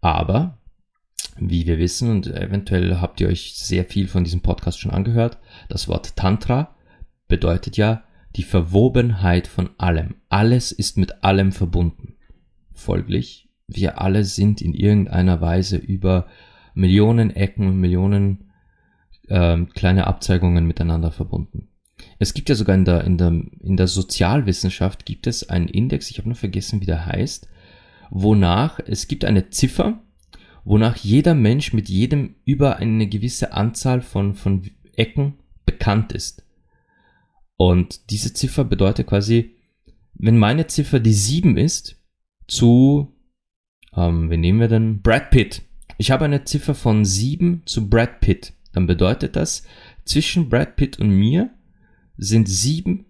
[0.00, 0.58] Aber,
[1.38, 5.38] wie wir wissen, und eventuell habt ihr euch sehr viel von diesem Podcast schon angehört,
[5.68, 6.74] das Wort Tantra
[7.28, 8.02] bedeutet ja
[8.36, 10.16] die Verwobenheit von allem.
[10.28, 12.16] Alles ist mit allem verbunden.
[12.72, 16.26] Folglich, wir alle sind in irgendeiner Weise über
[16.74, 18.50] Millionen Ecken und Millionen
[19.28, 21.68] äh, kleine Abzeigungen miteinander verbunden.
[22.22, 23.32] Es gibt ja sogar in der, in der,
[23.64, 27.48] in der Sozialwissenschaft gibt es einen Index, ich habe nur vergessen, wie der heißt,
[28.10, 30.04] wonach es gibt eine Ziffer,
[30.62, 36.46] wonach jeder Mensch mit jedem über eine gewisse Anzahl von, von Ecken bekannt ist.
[37.56, 39.56] Und diese Ziffer bedeutet quasi,
[40.14, 42.00] wenn meine Ziffer die 7 ist,
[42.46, 43.16] zu,
[43.96, 45.02] ähm, wen nehmen wir denn?
[45.02, 45.62] Brad Pitt.
[45.98, 48.52] Ich habe eine Ziffer von 7 zu Brad Pitt.
[48.72, 49.64] Dann bedeutet das,
[50.04, 51.50] zwischen Brad Pitt und mir
[52.22, 53.06] sind sieben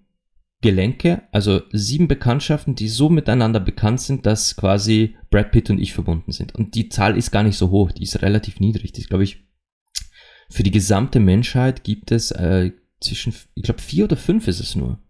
[0.62, 5.92] Gelenke, also sieben Bekanntschaften, die so miteinander bekannt sind, dass quasi Brad Pitt und ich
[5.92, 6.54] verbunden sind.
[6.54, 8.92] Und die Zahl ist gar nicht so hoch, die ist relativ niedrig.
[8.92, 9.44] Das ist, glaube ich,
[10.50, 14.76] für die gesamte Menschheit gibt es äh, zwischen, ich glaube, vier oder fünf ist es
[14.76, 15.02] nur.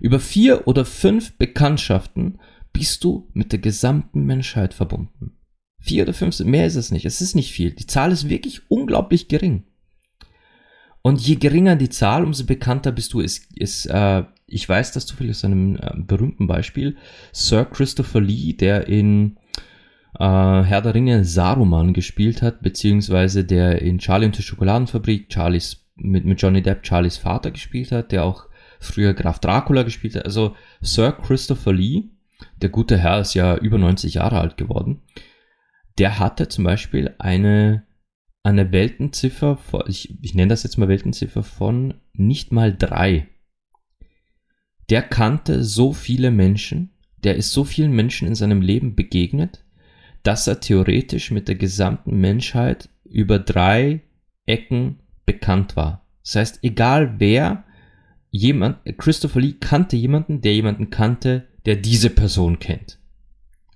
[0.00, 2.38] Über vier oder fünf Bekanntschaften
[2.72, 5.38] bist du mit der gesamten Menschheit verbunden.
[5.80, 7.06] Vier oder fünf, mehr ist es nicht.
[7.06, 7.70] Es ist nicht viel.
[7.70, 9.64] Die Zahl ist wirklich unglaublich gering.
[11.06, 13.20] Und je geringer die Zahl, umso bekannter bist du.
[13.20, 16.96] Ist, ist, äh, ich weiß das zufällig aus einem äh, berühmten Beispiel.
[17.30, 19.36] Sir Christopher Lee, der in
[20.18, 25.86] äh, Herr der Ringe Saruman gespielt hat, beziehungsweise der in Charlie und die Schokoladenfabrik Charlies
[25.94, 28.46] mit, mit Johnny Depp Charlies Vater gespielt hat, der auch
[28.80, 30.24] früher Graf Dracula gespielt hat.
[30.24, 32.10] Also Sir Christopher Lee
[32.60, 35.02] der gute Herr ist ja über 90 Jahre alt geworden,
[35.98, 37.85] der hatte zum Beispiel eine,
[38.46, 43.26] eine Weltenziffer, von, ich, ich nenne das jetzt mal Weltenziffer von nicht mal drei.
[44.88, 46.90] Der kannte so viele Menschen,
[47.24, 49.64] der ist so vielen Menschen in seinem Leben begegnet,
[50.22, 54.02] dass er theoretisch mit der gesamten Menschheit über drei
[54.46, 56.06] Ecken bekannt war.
[56.22, 57.64] Das heißt, egal wer,
[58.30, 63.00] jemand, Christopher Lee kannte jemanden, der jemanden kannte, der diese Person kennt.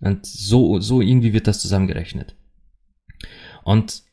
[0.00, 2.37] Und so, so irgendwie wird das zusammengerechnet.
[3.64, 4.10] Und, und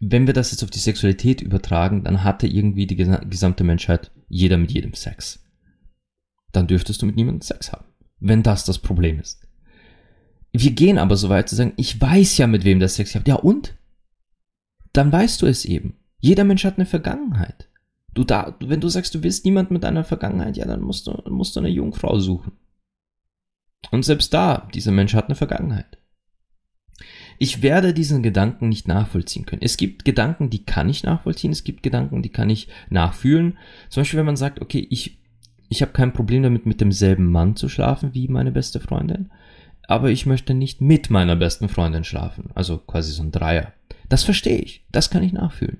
[0.00, 4.56] wenn wir das jetzt auf die Sexualität übertragen, dann hatte irgendwie die gesamte Menschheit jeder
[4.56, 5.44] mit jedem Sex.
[6.52, 7.84] Dann dürftest du mit niemandem Sex haben,
[8.18, 9.46] wenn das das Problem ist.
[10.52, 13.28] Wir gehen aber so weit zu sagen, ich weiß ja, mit wem der Sex hat.
[13.28, 13.76] Ja und?
[14.92, 15.96] Dann weißt du es eben.
[16.18, 17.68] Jeder Mensch hat eine Vergangenheit.
[18.12, 21.22] Du da, wenn du sagst, du willst niemand mit einer Vergangenheit, ja, dann musst du,
[21.28, 22.52] musst du eine Jungfrau suchen.
[23.90, 25.98] Und selbst da, dieser Mensch hat eine Vergangenheit.
[27.42, 29.62] Ich werde diesen Gedanken nicht nachvollziehen können.
[29.62, 33.56] Es gibt Gedanken, die kann ich nachvollziehen, es gibt Gedanken, die kann ich nachfühlen.
[33.88, 35.18] Zum Beispiel, wenn man sagt, okay, ich,
[35.70, 39.30] ich habe kein Problem damit, mit demselben Mann zu schlafen wie meine beste Freundin,
[39.88, 42.50] aber ich möchte nicht mit meiner besten Freundin schlafen.
[42.54, 43.72] Also quasi so ein Dreier.
[44.10, 45.78] Das verstehe ich, das kann ich nachfühlen.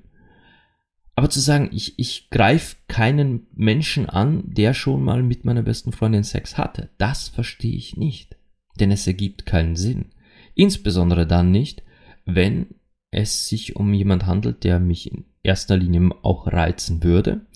[1.14, 5.92] Aber zu sagen, ich, ich greife keinen Menschen an, der schon mal mit meiner besten
[5.92, 8.38] Freundin Sex hatte, das verstehe ich nicht.
[8.78, 10.06] Denn es ergibt keinen Sinn.
[10.54, 11.82] Insbesondere dann nicht,
[12.24, 12.74] wenn
[13.10, 17.46] es sich um jemand handelt, der mich in erster Linie auch reizen würde.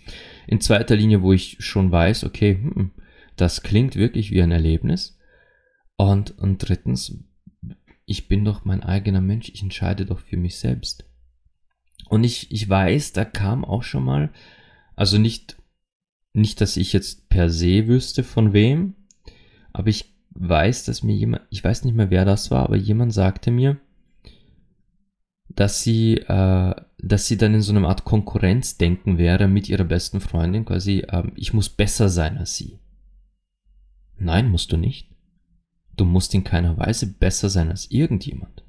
[0.47, 2.91] In zweiter Linie, wo ich schon weiß, okay, hm,
[3.37, 5.19] das klingt wirklich wie ein Erlebnis.
[5.97, 7.19] Und, und drittens,
[8.05, 11.09] ich bin doch mein eigener Mensch, ich entscheide doch für mich selbst.
[12.09, 14.33] Und ich, ich weiß, da kam auch schon mal,
[14.95, 15.57] also nicht,
[16.33, 18.95] nicht, dass ich jetzt per se wüsste von wem,
[19.73, 23.13] aber ich weiß, dass mir jemand, ich weiß nicht mehr, wer das war, aber jemand
[23.13, 23.79] sagte mir,
[25.49, 30.21] dass sie, äh, dass sie dann in so einer Art Konkurrenzdenken wäre mit ihrer besten
[30.21, 32.79] Freundin, quasi, äh, ich muss besser sein als sie.
[34.19, 35.09] Nein, musst du nicht.
[35.97, 38.65] Du musst in keiner Weise besser sein als irgendjemand.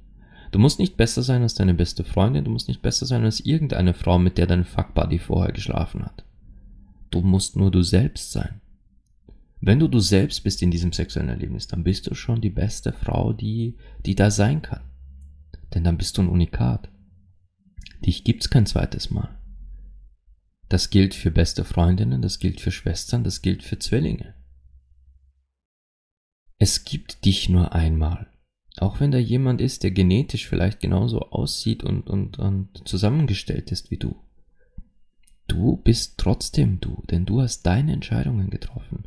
[0.51, 3.39] Du musst nicht besser sein als deine beste Freundin, du musst nicht besser sein als
[3.39, 6.23] irgendeine Frau, mit der dein Fuckbuddy vorher geschlafen hat.
[7.09, 8.61] Du musst nur du selbst sein.
[9.61, 12.93] Wenn du du selbst bist in diesem sexuellen Erlebnis, dann bist du schon die beste
[12.93, 14.81] Frau, die, die da sein kann.
[15.73, 16.89] Denn dann bist du ein Unikat.
[18.05, 19.37] Dich gibt's kein zweites Mal.
[20.69, 24.33] Das gilt für beste Freundinnen, das gilt für Schwestern, das gilt für Zwillinge.
[26.57, 28.27] Es gibt dich nur einmal.
[28.77, 33.91] Auch wenn da jemand ist, der genetisch vielleicht genauso aussieht und, und, und zusammengestellt ist
[33.91, 34.15] wie du.
[35.47, 39.05] Du bist trotzdem du, denn du hast deine Entscheidungen getroffen.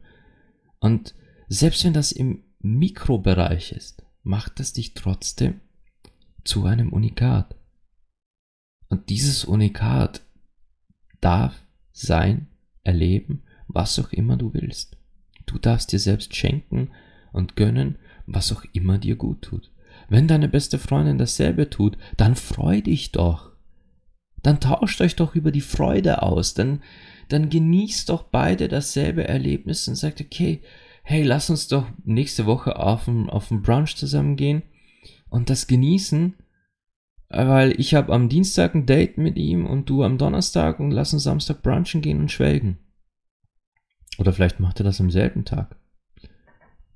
[0.81, 1.15] Und
[1.49, 5.61] selbst wenn das im Mikrobereich ist, macht es dich trotzdem
[6.45, 7.57] zu einem Unikat.
[8.89, 10.23] Und dieses Unikat
[11.21, 11.63] darf
[11.93, 12.49] sein,
[12.85, 14.97] erleben, was auch immer du willst.
[15.47, 16.91] Du darfst dir selbst schenken
[17.33, 19.71] und gönnen, was auch immer dir gut tut.
[20.09, 23.53] Wenn deine beste Freundin dasselbe tut, dann freu dich doch.
[24.43, 26.83] Dann tauscht euch doch über die Freude aus, dann,
[27.29, 30.63] dann genießt doch beide dasselbe Erlebnis und sagt, okay,
[31.03, 34.63] hey, lass uns doch nächste Woche auf ein, auf Brunch zusammen gehen
[35.31, 36.35] und das genießen,
[37.29, 41.13] weil ich habe am Dienstag ein Date mit ihm und du am Donnerstag und lass
[41.13, 42.79] uns Samstag brunchen gehen und schwelgen.
[44.19, 45.77] Oder vielleicht macht er das am selben Tag.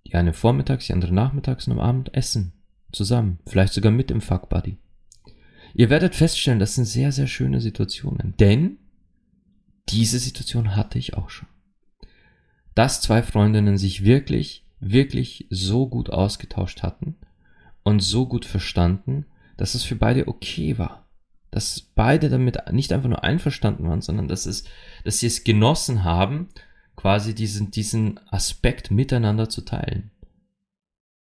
[0.06, 2.52] Die eine vormittags, die andere nachmittags und am Abend essen.
[2.92, 3.38] Zusammen.
[3.46, 4.76] Vielleicht sogar mit dem Fuck Buddy.
[5.74, 8.34] Ihr werdet feststellen, das sind sehr, sehr schöne Situationen.
[8.38, 8.78] Denn
[9.88, 11.48] diese Situation hatte ich auch schon.
[12.74, 17.16] Dass zwei Freundinnen sich wirklich, wirklich so gut ausgetauscht hatten
[17.82, 21.06] und so gut verstanden, dass es für beide okay war.
[21.50, 24.64] Dass beide damit nicht einfach nur einverstanden waren, sondern dass es,
[25.04, 26.48] dass sie es genossen haben,
[26.96, 30.10] quasi diesen, diesen Aspekt miteinander zu teilen.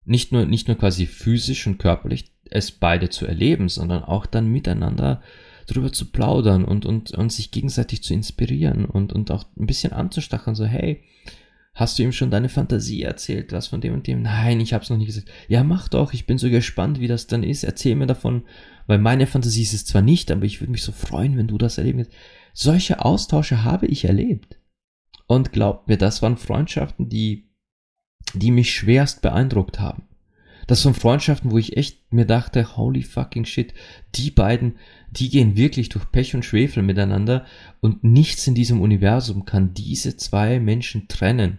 [0.05, 4.49] Nicht nur, nicht nur quasi physisch und körperlich es beide zu erleben, sondern auch dann
[4.49, 5.23] miteinander
[5.67, 9.93] drüber zu plaudern und, und, und sich gegenseitig zu inspirieren und, und auch ein bisschen
[9.93, 11.03] anzustacheln, so, hey,
[11.75, 14.23] hast du ihm schon deine Fantasie erzählt, was von dem und dem?
[14.23, 15.31] Nein, ich hab's noch nicht gesagt.
[15.49, 17.65] Ja, mach doch, ich bin so gespannt, wie das dann ist.
[17.65, 18.45] Erzähl mir davon,
[18.87, 21.59] weil meine Fantasie ist es zwar nicht, aber ich würde mich so freuen, wenn du
[21.59, 22.13] das erleben willst.
[22.53, 24.59] Solche Austausche habe ich erlebt.
[25.27, 27.51] Und glaubt mir, das waren Freundschaften, die,
[28.35, 30.09] die mich schwerst beeindruckt haben.
[30.67, 33.75] Das waren Freundschaften, wo ich echt mir dachte, holy fucking shit,
[34.15, 34.77] die beiden,
[35.11, 37.47] die gehen wirklich durch Pech und Schwefel miteinander
[37.81, 41.59] und nichts in diesem Universum kann diese zwei Menschen trennen.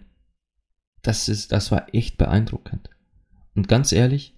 [1.02, 2.88] Das ist, das war echt beeindruckend.
[3.54, 4.34] Und ganz ehrlich,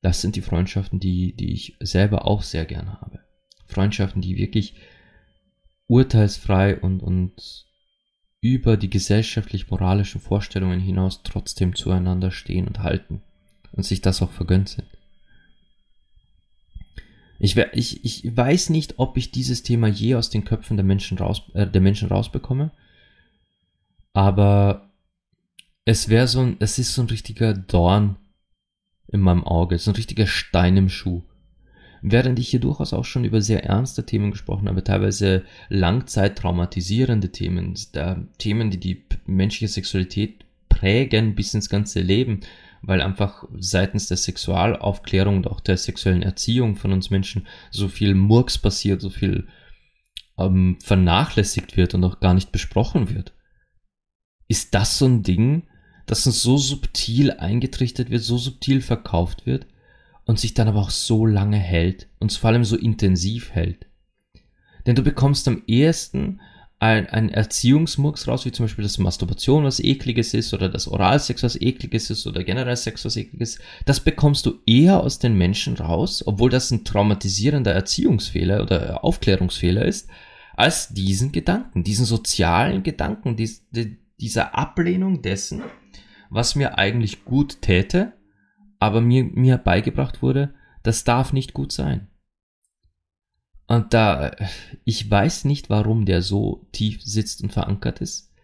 [0.00, 3.20] das sind die Freundschaften, die, die ich selber auch sehr gern habe.
[3.66, 4.74] Freundschaften, die wirklich
[5.86, 7.66] urteilsfrei und, und
[8.40, 13.22] über die gesellschaftlich-moralischen Vorstellungen hinaus trotzdem zueinander stehen und halten
[13.72, 14.86] und sich das auch vergönnt sind.
[17.38, 21.16] Ich, ich, ich weiß nicht, ob ich dieses Thema je aus den Köpfen der Menschen,
[21.16, 22.70] raus, äh, der Menschen rausbekomme,
[24.12, 24.90] aber
[25.86, 28.16] es wäre so ein, es ist so ein richtiger Dorn
[29.08, 31.22] in meinem Auge, so ein richtiger Stein im Schuh.
[32.02, 37.30] Während ich hier durchaus auch schon über sehr ernste Themen gesprochen habe, teilweise langzeit traumatisierende
[37.30, 37.74] Themen,
[38.38, 42.40] Themen, die die menschliche Sexualität prägen bis ins ganze Leben,
[42.82, 48.14] weil einfach seitens der Sexualaufklärung und auch der sexuellen Erziehung von uns Menschen so viel
[48.14, 49.48] Murks passiert, so viel
[50.38, 53.34] ähm, vernachlässigt wird und auch gar nicht besprochen wird.
[54.48, 55.68] Ist das so ein Ding,
[56.06, 59.66] das uns so subtil eingetrichtert wird, so subtil verkauft wird
[60.24, 63.86] und sich dann aber auch so lange hält und vor allem so intensiv hält?
[64.86, 66.40] Denn du bekommst am ehesten
[66.80, 71.42] ein, ein Erziehungsmurks raus, wie zum Beispiel das Masturbation was ekliges ist oder das Oralsex
[71.42, 75.76] was ekliges ist oder generell Sex was ekliges, das bekommst du eher aus den Menschen
[75.76, 80.08] raus, obwohl das ein traumatisierender Erziehungsfehler oder Aufklärungsfehler ist,
[80.56, 85.62] als diesen Gedanken, diesen sozialen Gedanken, dies, die, dieser Ablehnung dessen,
[86.30, 88.14] was mir eigentlich gut täte,
[88.78, 92.09] aber mir, mir beigebracht wurde, das darf nicht gut sein.
[93.70, 94.34] Und da,
[94.84, 98.34] ich weiß nicht, warum der so tief sitzt und verankert ist,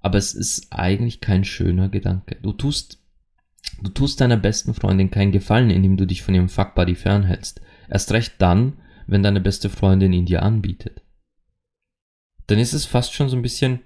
[0.00, 2.36] aber es ist eigentlich kein schöner Gedanke.
[2.42, 3.02] Du tust,
[3.80, 7.62] du tust deiner besten Freundin keinen Gefallen, indem du dich von ihrem Fuckbuddy fernhältst.
[7.88, 8.74] Erst recht dann,
[9.06, 11.00] wenn deine beste Freundin ihn dir anbietet.
[12.46, 13.80] Dann ist es fast schon so ein bisschen,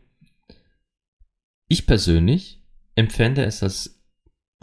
[1.68, 2.61] ich persönlich
[2.97, 4.03] empfände es als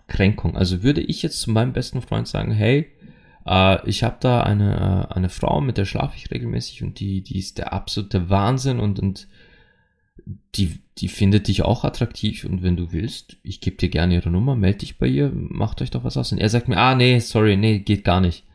[0.07, 0.57] Kränkung.
[0.57, 2.91] Also würde ich jetzt zu meinem besten Freund sagen, hey,
[3.49, 7.21] äh, ich habe da eine, äh, eine Frau, mit der schlafe ich regelmäßig und die,
[7.21, 9.27] die ist der absolute Wahnsinn und, und
[10.55, 14.29] die, die findet dich auch attraktiv und wenn du willst, ich gebe dir gerne ihre
[14.29, 16.31] Nummer, melde dich bei ihr, macht euch doch was aus.
[16.31, 18.45] Und er sagt mir, ah nee, sorry, nee, geht gar nicht.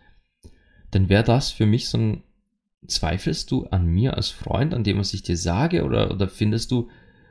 [0.92, 2.22] Dann wäre das für mich so ein,
[2.86, 6.70] zweifelst du an mir als Freund, an dem, was ich dir sage, oder, oder findest
[6.70, 6.88] du,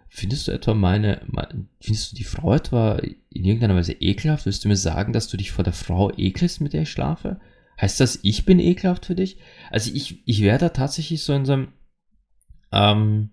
[0.10, 2.98] findest du etwa meine, meine, findest du die Frau etwa
[3.30, 4.46] in irgendeiner Weise ekelhaft?
[4.46, 7.40] Willst du mir sagen, dass du dich vor der Frau ekelst, mit der ich schlafe?
[7.80, 9.38] Heißt das, ich bin ekelhaft für dich?
[9.70, 11.74] Also ich, ich wäre da tatsächlich so in so einem,
[12.72, 13.32] ähm,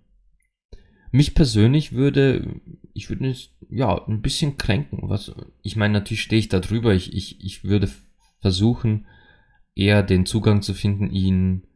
[1.13, 2.61] mich persönlich würde,
[2.95, 3.35] ich würde
[3.69, 5.09] ja, ein bisschen kränken.
[5.09, 5.33] Was,
[5.63, 6.95] ich meine, natürlich stehe ich da drüber.
[6.95, 7.91] Ich, ich, ich würde
[8.41, 9.07] versuchen,
[9.75, 11.67] eher den Zugang zu finden, ihn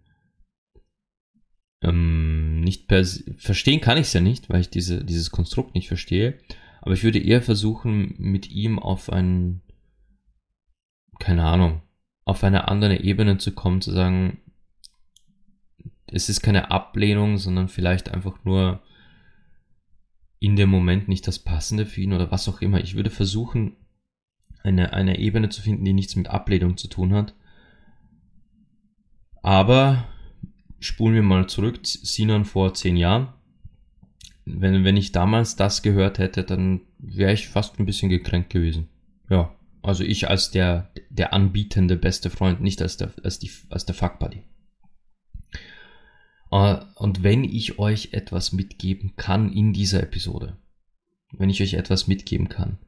[1.82, 5.88] ähm, nicht per verstehen kann ich es ja nicht, weil ich diese, dieses Konstrukt nicht
[5.88, 6.38] verstehe.
[6.80, 9.62] Aber ich würde eher versuchen, mit ihm auf ein
[11.18, 11.82] keine Ahnung,
[12.24, 14.38] auf eine andere Ebene zu kommen, zu sagen,
[16.06, 18.82] es ist keine Ablehnung, sondern vielleicht einfach nur
[20.38, 22.80] in dem Moment nicht das Passende für ihn oder was auch immer.
[22.80, 23.76] Ich würde versuchen,
[24.62, 27.34] eine, eine Ebene zu finden, die nichts mit Ablehnung zu tun hat.
[29.42, 30.06] Aber
[30.80, 33.28] spulen wir mal zurück, Sinan vor zehn Jahren.
[34.46, 38.88] Wenn, wenn ich damals das gehört hätte, dann wäre ich fast ein bisschen gekränkt gewesen.
[39.28, 39.54] Ja,
[39.84, 43.94] also ich als der, der anbietende beste Freund, nicht als der, als die, als der
[43.94, 44.42] Fuck Buddy.
[46.50, 50.56] Äh, und wenn ich euch etwas mitgeben kann in dieser Episode,
[51.32, 52.78] wenn ich euch etwas mitgeben kann,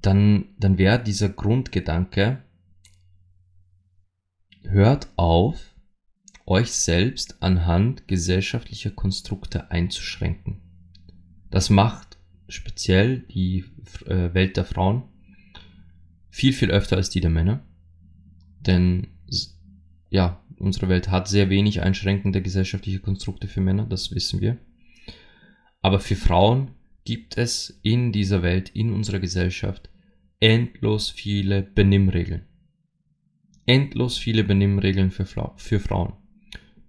[0.00, 2.42] dann, dann wäre dieser Grundgedanke,
[4.62, 5.74] hört auf,
[6.46, 10.62] euch selbst anhand gesellschaftlicher Konstrukte einzuschränken.
[11.50, 12.16] Das macht
[12.48, 13.66] speziell die
[14.06, 15.02] äh, Welt der Frauen
[16.38, 17.66] viel, viel öfter als die der Männer.
[18.60, 19.08] Denn
[20.08, 24.56] ja, unsere Welt hat sehr wenig einschränkende gesellschaftliche Konstrukte für Männer, das wissen wir.
[25.82, 26.70] Aber für Frauen
[27.04, 29.90] gibt es in dieser Welt, in unserer Gesellschaft,
[30.38, 32.46] endlos viele Benimmregeln.
[33.66, 35.26] Endlos viele Benimmregeln für,
[35.56, 36.12] für Frauen.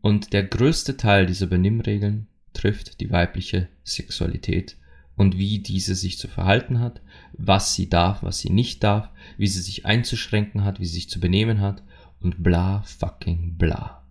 [0.02, 4.78] Und der größte Teil dieser Benimmregeln trifft die weibliche Sexualität
[5.20, 7.02] und wie diese sich zu verhalten hat,
[7.34, 11.10] was sie darf, was sie nicht darf, wie sie sich einzuschränken hat, wie sie sich
[11.10, 11.84] zu benehmen hat
[12.22, 14.08] und bla fucking bla.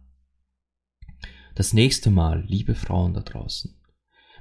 [1.54, 3.74] Das nächste Mal, liebe Frauen da draußen,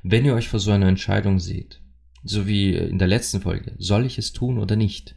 [0.03, 1.81] wenn ihr euch vor so einer Entscheidung seht,
[2.25, 5.15] so wie in der letzten Folge, soll ich es tun oder nicht?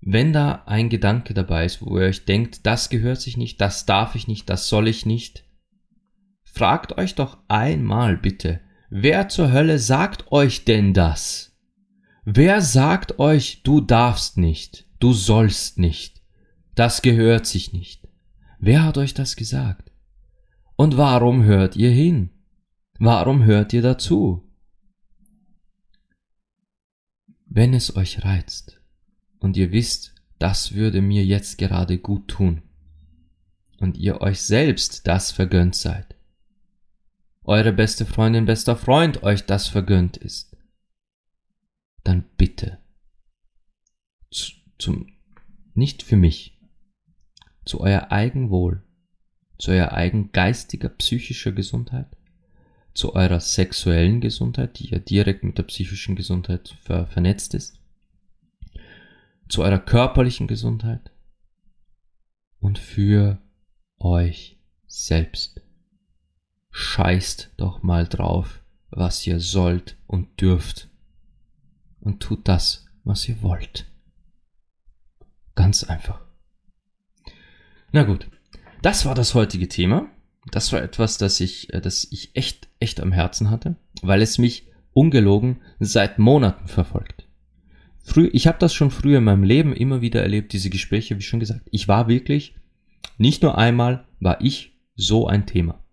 [0.00, 3.86] Wenn da ein Gedanke dabei ist, wo ihr euch denkt, das gehört sich nicht, das
[3.86, 5.44] darf ich nicht, das soll ich nicht,
[6.42, 8.60] fragt euch doch einmal bitte,
[8.96, 11.52] wer zur Hölle sagt euch denn das?
[12.24, 16.22] Wer sagt euch, du darfst nicht, du sollst nicht,
[16.76, 18.06] das gehört sich nicht?
[18.60, 19.90] Wer hat euch das gesagt?
[20.76, 22.30] Und warum hört ihr hin?
[23.00, 24.48] Warum hört ihr dazu?
[27.46, 28.80] Wenn es euch reizt,
[29.40, 32.62] und ihr wisst, das würde mir jetzt gerade gut tun,
[33.80, 36.13] und ihr euch selbst das vergönnt seid,
[37.44, 40.56] eure beste Freundin, bester Freund euch das vergönnt ist,
[42.02, 42.78] dann bitte,
[44.78, 45.12] zum,
[45.74, 46.58] nicht für mich,
[47.64, 48.82] zu euer Eigenwohl,
[49.58, 52.16] zu euer eigen geistiger, psychischer Gesundheit,
[52.92, 57.80] zu eurer sexuellen Gesundheit, die ja direkt mit der psychischen Gesundheit ver vernetzt ist,
[59.48, 61.10] zu eurer körperlichen Gesundheit.
[62.60, 63.42] Und für
[63.98, 65.63] euch selbst.
[66.76, 68.60] Scheißt doch mal drauf,
[68.90, 70.88] was ihr sollt und dürft.
[72.00, 73.86] Und tut das, was ihr wollt.
[75.54, 76.20] Ganz einfach.
[77.92, 78.28] Na gut,
[78.82, 80.10] das war das heutige Thema.
[80.50, 84.38] Das war etwas, das ich, äh, das ich echt, echt am Herzen hatte, weil es
[84.38, 87.28] mich ungelogen seit Monaten verfolgt.
[88.02, 91.22] Früh, ich habe das schon früher in meinem Leben immer wieder erlebt, diese Gespräche, wie
[91.22, 91.68] schon gesagt.
[91.70, 92.56] Ich war wirklich,
[93.16, 95.83] nicht nur einmal, war ich so ein Thema.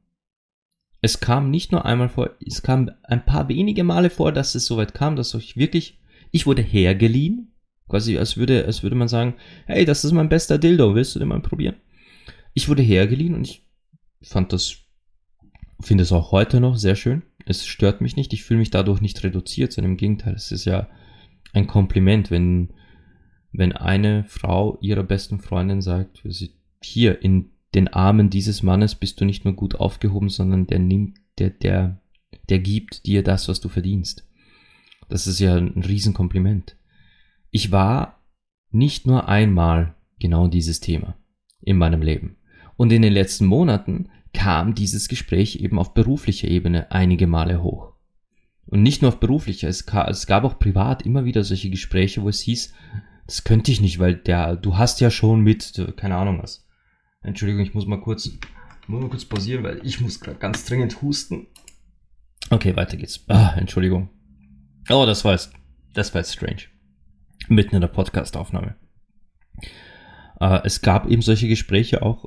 [1.02, 4.68] Es kam nicht nur einmal vor, es kam ein paar wenige Male vor, dass es
[4.68, 6.00] soweit kam, dass ich wirklich,
[6.30, 7.52] ich wurde hergeliehen,
[7.90, 9.36] quasi als würde, als würde man sagen,
[9.66, 11.76] hey, das ist mein bester Dildo, willst du den mal probieren?
[12.54, 13.64] Ich wurde hergeliehen und ich
[14.22, 14.78] fand das,
[15.82, 17.24] finde es auch heute noch sehr schön.
[17.46, 20.66] Es stört mich nicht, ich fühle mich dadurch nicht reduziert, sondern im Gegenteil, es ist
[20.66, 20.88] ja
[21.54, 22.70] ein Kompliment, wenn,
[23.52, 26.24] wenn eine Frau ihrer besten Freundin sagt,
[26.82, 31.18] hier in den Armen dieses Mannes bist du nicht nur gut aufgehoben, sondern der nimmt,
[31.38, 32.02] der, der,
[32.50, 34.28] der gibt dir das, was du verdienst.
[35.10, 36.76] Das ist ja ein Riesenkompliment.
[37.50, 38.22] Ich war
[38.72, 41.16] nicht nur einmal genau dieses Thema
[41.62, 42.38] in meinem Leben.
[42.78, 47.94] Und in den letzten Monaten kam dieses Gespräch eben auf beruflicher Ebene einige Male hoch.
[48.66, 52.30] Und nicht nur auf beruflicher, es, es gab auch privat immer wieder solche Gespräche, wo
[52.30, 52.74] es hieß,
[53.28, 56.66] das könnte ich nicht, weil der, du hast ja schon mit, keine Ahnung was.
[57.22, 58.30] Entschuldigung, ich muss mal kurz,
[58.88, 61.48] muss mal kurz pausieren, weil ich muss gerade ganz dringend husten.
[62.50, 63.24] Okay, weiter geht's.
[63.28, 64.10] Ah, Entschuldigung.
[64.90, 65.54] Oh, das war jetzt,
[65.94, 66.64] das war jetzt strange.
[67.48, 68.76] Mitten in der Podcastaufnahme.
[70.40, 72.26] Äh, es gab eben solche Gespräche auch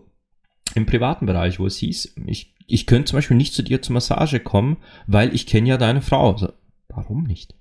[0.75, 3.95] im privaten Bereich, wo es hieß, ich ich könnte zum Beispiel nicht zu dir zur
[3.95, 6.33] Massage kommen, weil ich kenne ja deine Frau.
[6.33, 6.53] Also,
[6.89, 7.55] warum nicht?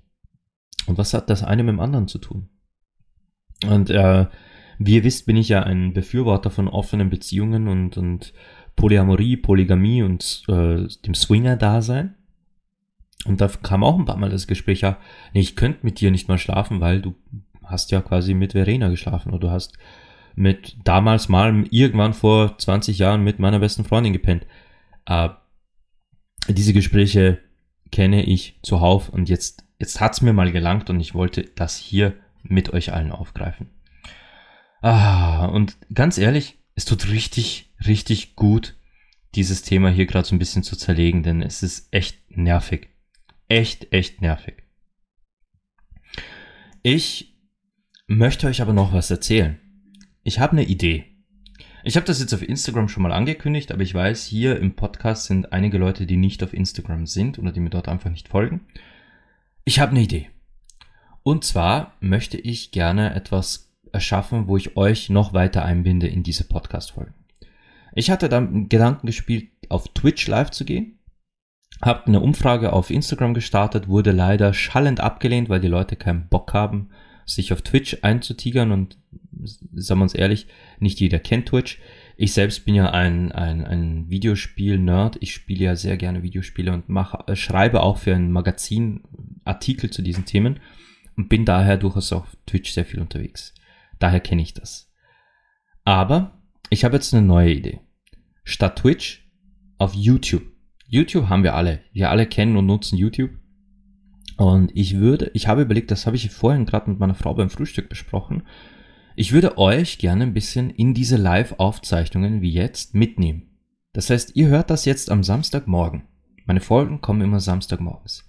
[0.86, 2.48] Und was hat das eine mit dem anderen zu tun?
[3.66, 4.26] Und äh,
[4.78, 8.32] wie ihr wisst, bin ich ja ein Befürworter von offenen Beziehungen und, und
[8.76, 12.14] Polyamorie, Polygamie und äh, dem Swinger-Dasein.
[13.24, 14.98] Und da kam auch ein paar Mal das Gespräch, ja,
[15.32, 17.14] nee, ich könnte mit dir nicht mal schlafen, weil du
[17.62, 19.78] hast ja quasi mit Verena geschlafen oder du hast
[20.34, 24.46] mit damals mal irgendwann vor 20 Jahren mit meiner besten Freundin gepennt.
[25.06, 25.30] Äh,
[26.48, 27.38] diese Gespräche
[27.92, 32.14] kenne ich zuhauf und jetzt, jetzt hat's mir mal gelangt und ich wollte das hier
[32.42, 33.68] mit euch allen aufgreifen.
[34.84, 38.76] Ah, und ganz ehrlich, es tut richtig, richtig gut,
[39.34, 42.90] dieses Thema hier gerade so ein bisschen zu zerlegen, denn es ist echt nervig.
[43.48, 44.56] Echt, echt nervig.
[46.82, 47.34] Ich
[48.08, 49.58] möchte euch aber noch was erzählen.
[50.22, 51.06] Ich habe eine Idee.
[51.82, 55.24] Ich habe das jetzt auf Instagram schon mal angekündigt, aber ich weiß, hier im Podcast
[55.24, 58.60] sind einige Leute, die nicht auf Instagram sind oder die mir dort einfach nicht folgen.
[59.64, 60.28] Ich habe eine Idee.
[61.22, 63.63] Und zwar möchte ich gerne etwas
[63.94, 67.14] erschaffen, wo ich euch noch weiter einbinde in diese Podcast-Folgen.
[67.94, 70.98] Ich hatte dann Gedanken gespielt, auf Twitch live zu gehen.
[71.80, 76.54] Hab eine Umfrage auf Instagram gestartet, wurde leider schallend abgelehnt, weil die Leute keinen Bock
[76.54, 76.90] haben,
[77.24, 78.98] sich auf Twitch einzutigern und
[79.74, 80.46] sagen wir uns ehrlich,
[80.78, 81.80] nicht jeder kennt Twitch.
[82.16, 85.16] Ich selbst bin ja ein, ein, ein Videospiel-Nerd.
[85.20, 89.02] Ich spiele ja sehr gerne Videospiele und mache, schreibe auch für ein Magazin
[89.44, 90.60] Artikel zu diesen Themen
[91.16, 93.54] und bin daher durchaus auf Twitch sehr viel unterwegs.
[94.04, 94.92] Daher kenne ich das.
[95.82, 97.80] Aber ich habe jetzt eine neue Idee.
[98.42, 99.26] Statt Twitch
[99.78, 100.42] auf YouTube.
[100.86, 101.80] YouTube haben wir alle.
[101.94, 103.30] Wir alle kennen und nutzen YouTube.
[104.36, 107.48] Und ich würde, ich habe überlegt, das habe ich vorhin gerade mit meiner Frau beim
[107.48, 108.42] Frühstück besprochen.
[109.16, 113.56] Ich würde euch gerne ein bisschen in diese Live-Aufzeichnungen wie jetzt mitnehmen.
[113.94, 116.02] Das heißt, ihr hört das jetzt am Samstagmorgen.
[116.44, 118.28] Meine Folgen kommen immer Samstagmorgens.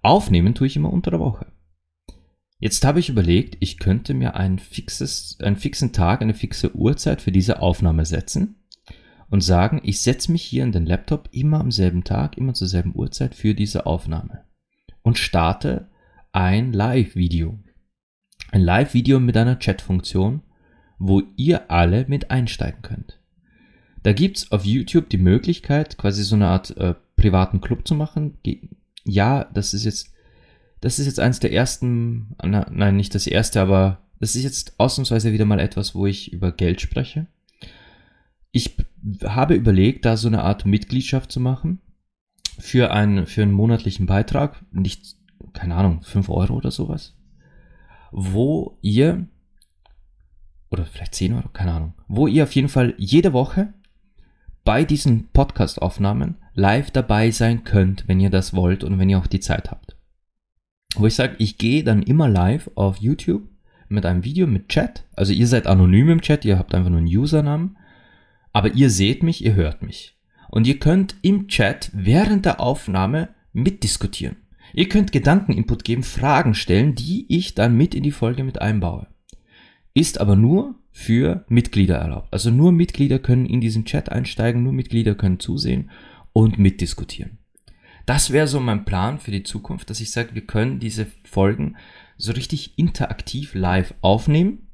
[0.00, 1.52] Aufnehmen tue ich immer unter der Woche.
[2.62, 7.20] Jetzt habe ich überlegt, ich könnte mir ein fixes, einen fixen Tag, eine fixe Uhrzeit
[7.20, 8.54] für diese Aufnahme setzen
[9.30, 12.68] und sagen, ich setze mich hier in den Laptop immer am selben Tag, immer zur
[12.68, 14.44] selben Uhrzeit für diese Aufnahme
[15.02, 15.90] und starte
[16.30, 17.58] ein Live-Video.
[18.52, 20.42] Ein Live-Video mit einer Chat-Funktion,
[21.00, 23.18] wo ihr alle mit einsteigen könnt.
[24.04, 28.38] Da gibt's auf YouTube die Möglichkeit, quasi so eine Art äh, privaten Club zu machen.
[29.02, 30.12] Ja, das ist jetzt,
[30.82, 34.78] das ist jetzt eins der ersten, na, nein, nicht das erste, aber das ist jetzt
[34.78, 37.26] ausnahmsweise wieder mal etwas, wo ich über Geld spreche.
[38.50, 38.76] Ich
[39.24, 41.80] habe überlegt, da so eine Art Mitgliedschaft zu machen
[42.58, 45.16] für einen, für einen monatlichen Beitrag, nicht,
[45.54, 47.14] keine Ahnung, fünf Euro oder sowas
[48.12, 49.26] wo ihr,
[50.70, 53.72] oder vielleicht 10 Euro, keine Ahnung, wo ihr auf jeden Fall jede Woche
[54.64, 59.26] bei diesen Podcast-Aufnahmen live dabei sein könnt, wenn ihr das wollt und wenn ihr auch
[59.26, 59.91] die Zeit habt.
[60.94, 63.48] Wo ich sage, ich gehe dann immer live auf YouTube
[63.88, 65.04] mit einem Video mit Chat.
[65.16, 67.76] Also ihr seid anonym im Chat, ihr habt einfach nur einen Usernamen.
[68.52, 70.18] Aber ihr seht mich, ihr hört mich.
[70.50, 74.36] Und ihr könnt im Chat während der Aufnahme mitdiskutieren.
[74.74, 79.06] Ihr könnt Gedankeninput geben, Fragen stellen, die ich dann mit in die Folge mit einbaue.
[79.94, 82.28] Ist aber nur für Mitglieder erlaubt.
[82.32, 85.90] Also nur Mitglieder können in diesen Chat einsteigen, nur Mitglieder können zusehen
[86.32, 87.38] und mitdiskutieren.
[88.06, 91.76] Das wäre so mein Plan für die Zukunft, dass ich sage, wir können diese Folgen
[92.16, 94.66] so richtig interaktiv live aufnehmen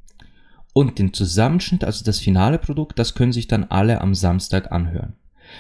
[0.72, 5.14] und den Zusammenschnitt, also das finale Produkt, das können sich dann alle am Samstag anhören.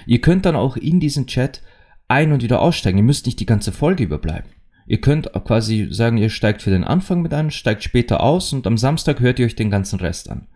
[0.06, 1.62] Ihr könnt dann auch in diesen Chat
[2.08, 2.98] ein- und wieder aussteigen.
[2.98, 4.50] Ihr müsst nicht die ganze Folge überbleiben.
[4.86, 8.66] Ihr könnt quasi sagen, ihr steigt für den Anfang mit ein, steigt später aus und
[8.66, 10.46] am Samstag hört ihr euch den ganzen Rest an.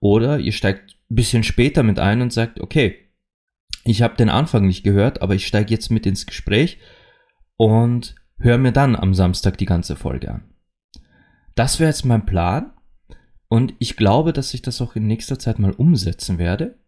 [0.00, 3.05] Oder ihr steigt ein bisschen später mit ein und sagt, okay,
[3.86, 6.78] ich habe den Anfang nicht gehört, aber ich steige jetzt mit ins Gespräch
[7.56, 10.44] und höre mir dann am Samstag die ganze Folge an.
[11.54, 12.72] Das wäre jetzt mein Plan
[13.48, 16.78] und ich glaube, dass ich das auch in nächster Zeit mal umsetzen werde.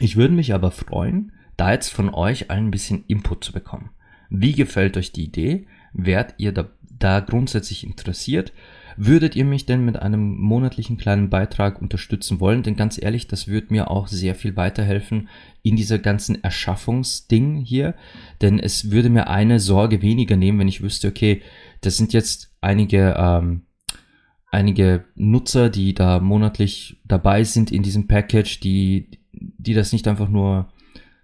[0.00, 3.90] Ich würde mich aber freuen, da jetzt von euch allen ein bisschen Input zu bekommen.
[4.28, 5.68] Wie gefällt euch die Idee?
[5.92, 8.52] Wärt ihr da, da grundsätzlich interessiert?
[8.96, 12.62] Würdet ihr mich denn mit einem monatlichen kleinen Beitrag unterstützen wollen?
[12.62, 15.28] Denn ganz ehrlich, das würde mir auch sehr viel weiterhelfen
[15.62, 17.94] in dieser ganzen Erschaffungsding hier.
[18.40, 21.42] Denn es würde mir eine Sorge weniger nehmen, wenn ich wüsste, okay,
[21.80, 23.62] das sind jetzt einige, ähm,
[24.50, 30.28] einige Nutzer, die da monatlich dabei sind in diesem Package, die, die das nicht einfach
[30.28, 30.68] nur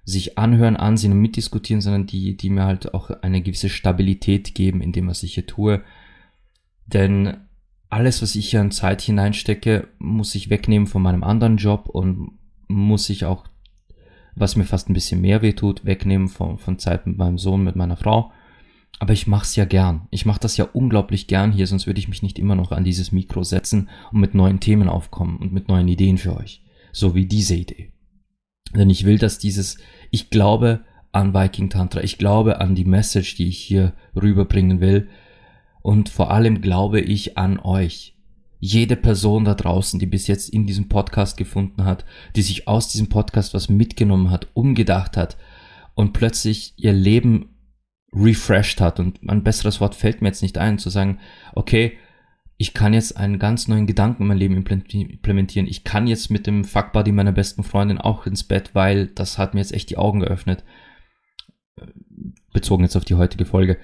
[0.05, 4.81] sich anhören, ansehen und mitdiskutieren, sondern die, die mir halt auch eine gewisse Stabilität geben
[4.81, 5.83] in dem, was ich hier tue.
[6.87, 7.37] Denn
[7.91, 12.38] alles, was ich hier an Zeit hineinstecke, muss ich wegnehmen von meinem anderen Job und
[12.68, 13.45] muss ich auch,
[14.36, 17.64] was mir fast ein bisschen mehr weh tut, wegnehmen von, von Zeit mit meinem Sohn,
[17.64, 18.32] mit meiner Frau.
[19.01, 20.07] Aber ich mach's ja gern.
[20.11, 22.84] Ich mach das ja unglaublich gern hier, sonst würde ich mich nicht immer noch an
[22.84, 26.62] dieses Mikro setzen und mit neuen Themen aufkommen und mit neuen Ideen für euch.
[26.93, 27.93] So wie diese Idee.
[28.74, 29.78] Denn ich will, dass dieses,
[30.11, 35.09] ich glaube an Viking Tantra, ich glaube an die Message, die ich hier rüberbringen will.
[35.83, 38.16] Und vor allem glaube ich an euch.
[38.59, 42.05] Jede Person da draußen, die bis jetzt in diesem Podcast gefunden hat,
[42.37, 45.39] die sich aus diesem Podcast was mitgenommen hat, umgedacht hat
[45.95, 47.57] und plötzlich ihr Leben
[48.12, 49.01] refreshed hat.
[49.01, 51.18] Und ein besseres Wort fällt mir jetzt nicht ein, zu sagen,
[51.55, 51.97] okay,
[52.59, 55.66] ich kann jetzt einen ganz neuen Gedanken in mein Leben implementieren.
[55.66, 59.55] Ich kann jetzt mit dem Fuckbuddy meiner besten Freundin auch ins Bett, weil das hat
[59.55, 60.62] mir jetzt echt die Augen geöffnet.
[62.53, 63.78] Bezogen jetzt auf die heutige Folge.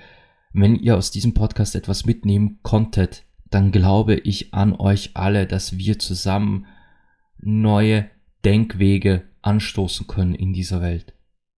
[0.59, 5.76] Wenn ihr aus diesem Podcast etwas mitnehmen konntet, dann glaube ich an euch alle, dass
[5.76, 6.64] wir zusammen
[7.38, 8.11] neue
[8.42, 11.12] Denkwege anstoßen können in dieser Welt.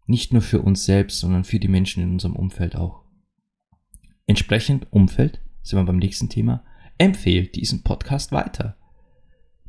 [0.06, 3.04] Nicht nur für uns selbst, sondern für die Menschen in unserem Umfeld auch.
[4.26, 6.64] Entsprechend Umfeld sind wir beim nächsten Thema
[6.98, 8.76] empfehlt diesen Podcast weiter.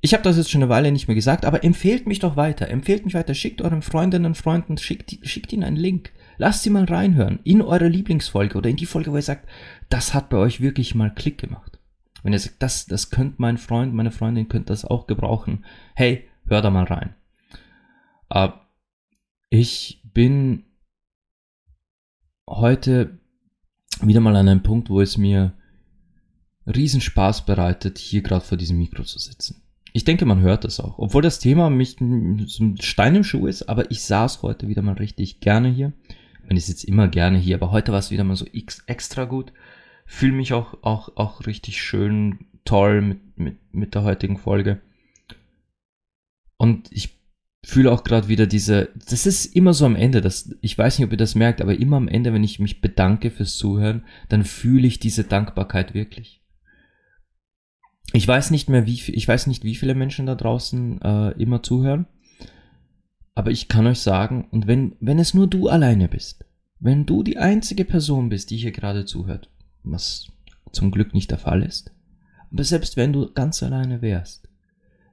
[0.02, 2.68] Ich habe das jetzt schon eine Weile nicht mehr gesagt, aber empfehlt mich doch weiter.
[2.68, 3.36] Empfehlt mich weiter.
[3.36, 6.14] Schickt euren Freundinnen und Freunden, schickt, schickt ihnen einen Link.
[6.40, 9.48] Lasst sie mal reinhören in eure Lieblingsfolge oder in die Folge, wo ihr sagt,
[9.90, 11.80] das hat bei euch wirklich mal Klick gemacht.
[12.24, 15.66] Wenn ihr sagt, das, das könnte mein Freund, meine Freundin könnte das auch gebrauchen.
[15.96, 17.14] Hey, hör da mal rein.
[18.34, 18.54] Uh,
[19.50, 20.64] ich bin
[22.50, 23.20] heute
[24.02, 25.52] wieder mal an einem Punkt, wo es mir
[26.66, 29.62] Riesenspaß bereitet, hier gerade vor diesem Mikro zu sitzen.
[29.92, 31.00] Ich denke, man hört das auch.
[31.00, 34.94] Obwohl das Thema mich ein Stein im Schuh ist, aber ich saß heute wieder mal
[34.94, 35.92] richtig gerne hier.
[36.50, 38.46] Meine, ich sitze immer gerne hier, aber heute war es wieder mal so
[38.88, 39.54] extra gut.
[40.06, 44.82] Fühle mich auch, auch, auch richtig schön toll mit, mit, mit der heutigen Folge.
[46.58, 47.20] Und ich
[47.64, 51.06] fühle auch gerade wieder diese, das ist immer so am Ende, das, ich weiß nicht,
[51.06, 54.44] ob ihr das merkt, aber immer am Ende, wenn ich mich bedanke fürs Zuhören, dann
[54.44, 56.40] fühle ich diese Dankbarkeit wirklich
[58.14, 61.62] ich weiß nicht mehr, wie ich weiß nicht, wie viele Menschen da draußen äh, immer
[61.62, 62.08] zuhören.
[63.40, 66.44] Aber ich kann euch sagen, und wenn, wenn es nur du alleine bist,
[66.82, 69.50] wenn du die einzige Person bist, die hier gerade zuhört,
[69.82, 70.30] was
[70.74, 71.94] zum Glück nicht der Fall ist,
[72.52, 74.50] aber selbst wenn du ganz alleine wärst,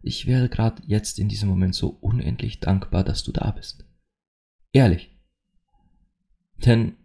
[0.02, 3.84] ich wäre gerade jetzt in diesem Moment so unendlich dankbar, dass du da bist.
[4.72, 5.16] Ehrlich.
[6.64, 6.96] Denn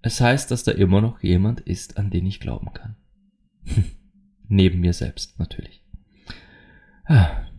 [0.00, 2.96] es heißt, dass da immer noch jemand ist, an den ich glauben kann.
[4.48, 5.84] Neben mir selbst natürlich.
[7.04, 7.51] Ah.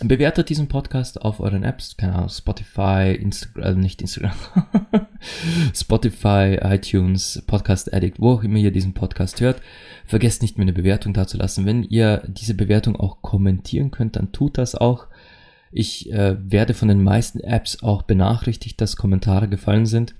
[0.00, 4.34] Bewertet diesen Podcast auf euren Apps, keine Ahnung, Spotify, Instagram, äh, nicht Instagram,
[5.74, 9.62] Spotify, iTunes, Podcast Addict, wo auch immer ihr diesen Podcast hört.
[10.04, 11.64] Vergesst nicht, mir eine Bewertung dazulassen.
[11.64, 15.06] Wenn ihr diese Bewertung auch kommentieren könnt, dann tut das auch.
[15.70, 20.14] Ich äh, werde von den meisten Apps auch benachrichtigt, dass Kommentare gefallen sind.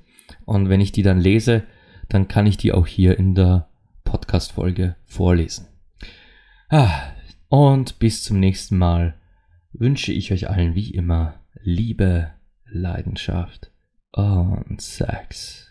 [0.44, 1.64] Und wenn ich die dann lese,
[2.08, 3.68] dann kann ich die auch hier in der
[4.04, 5.66] Podcast-Folge vorlesen.
[6.68, 6.90] Ah,
[7.48, 9.14] und bis zum nächsten Mal
[9.74, 12.30] wünsche ich euch allen wie immer Liebe,
[12.66, 13.70] Leidenschaft
[14.12, 15.63] und Sex.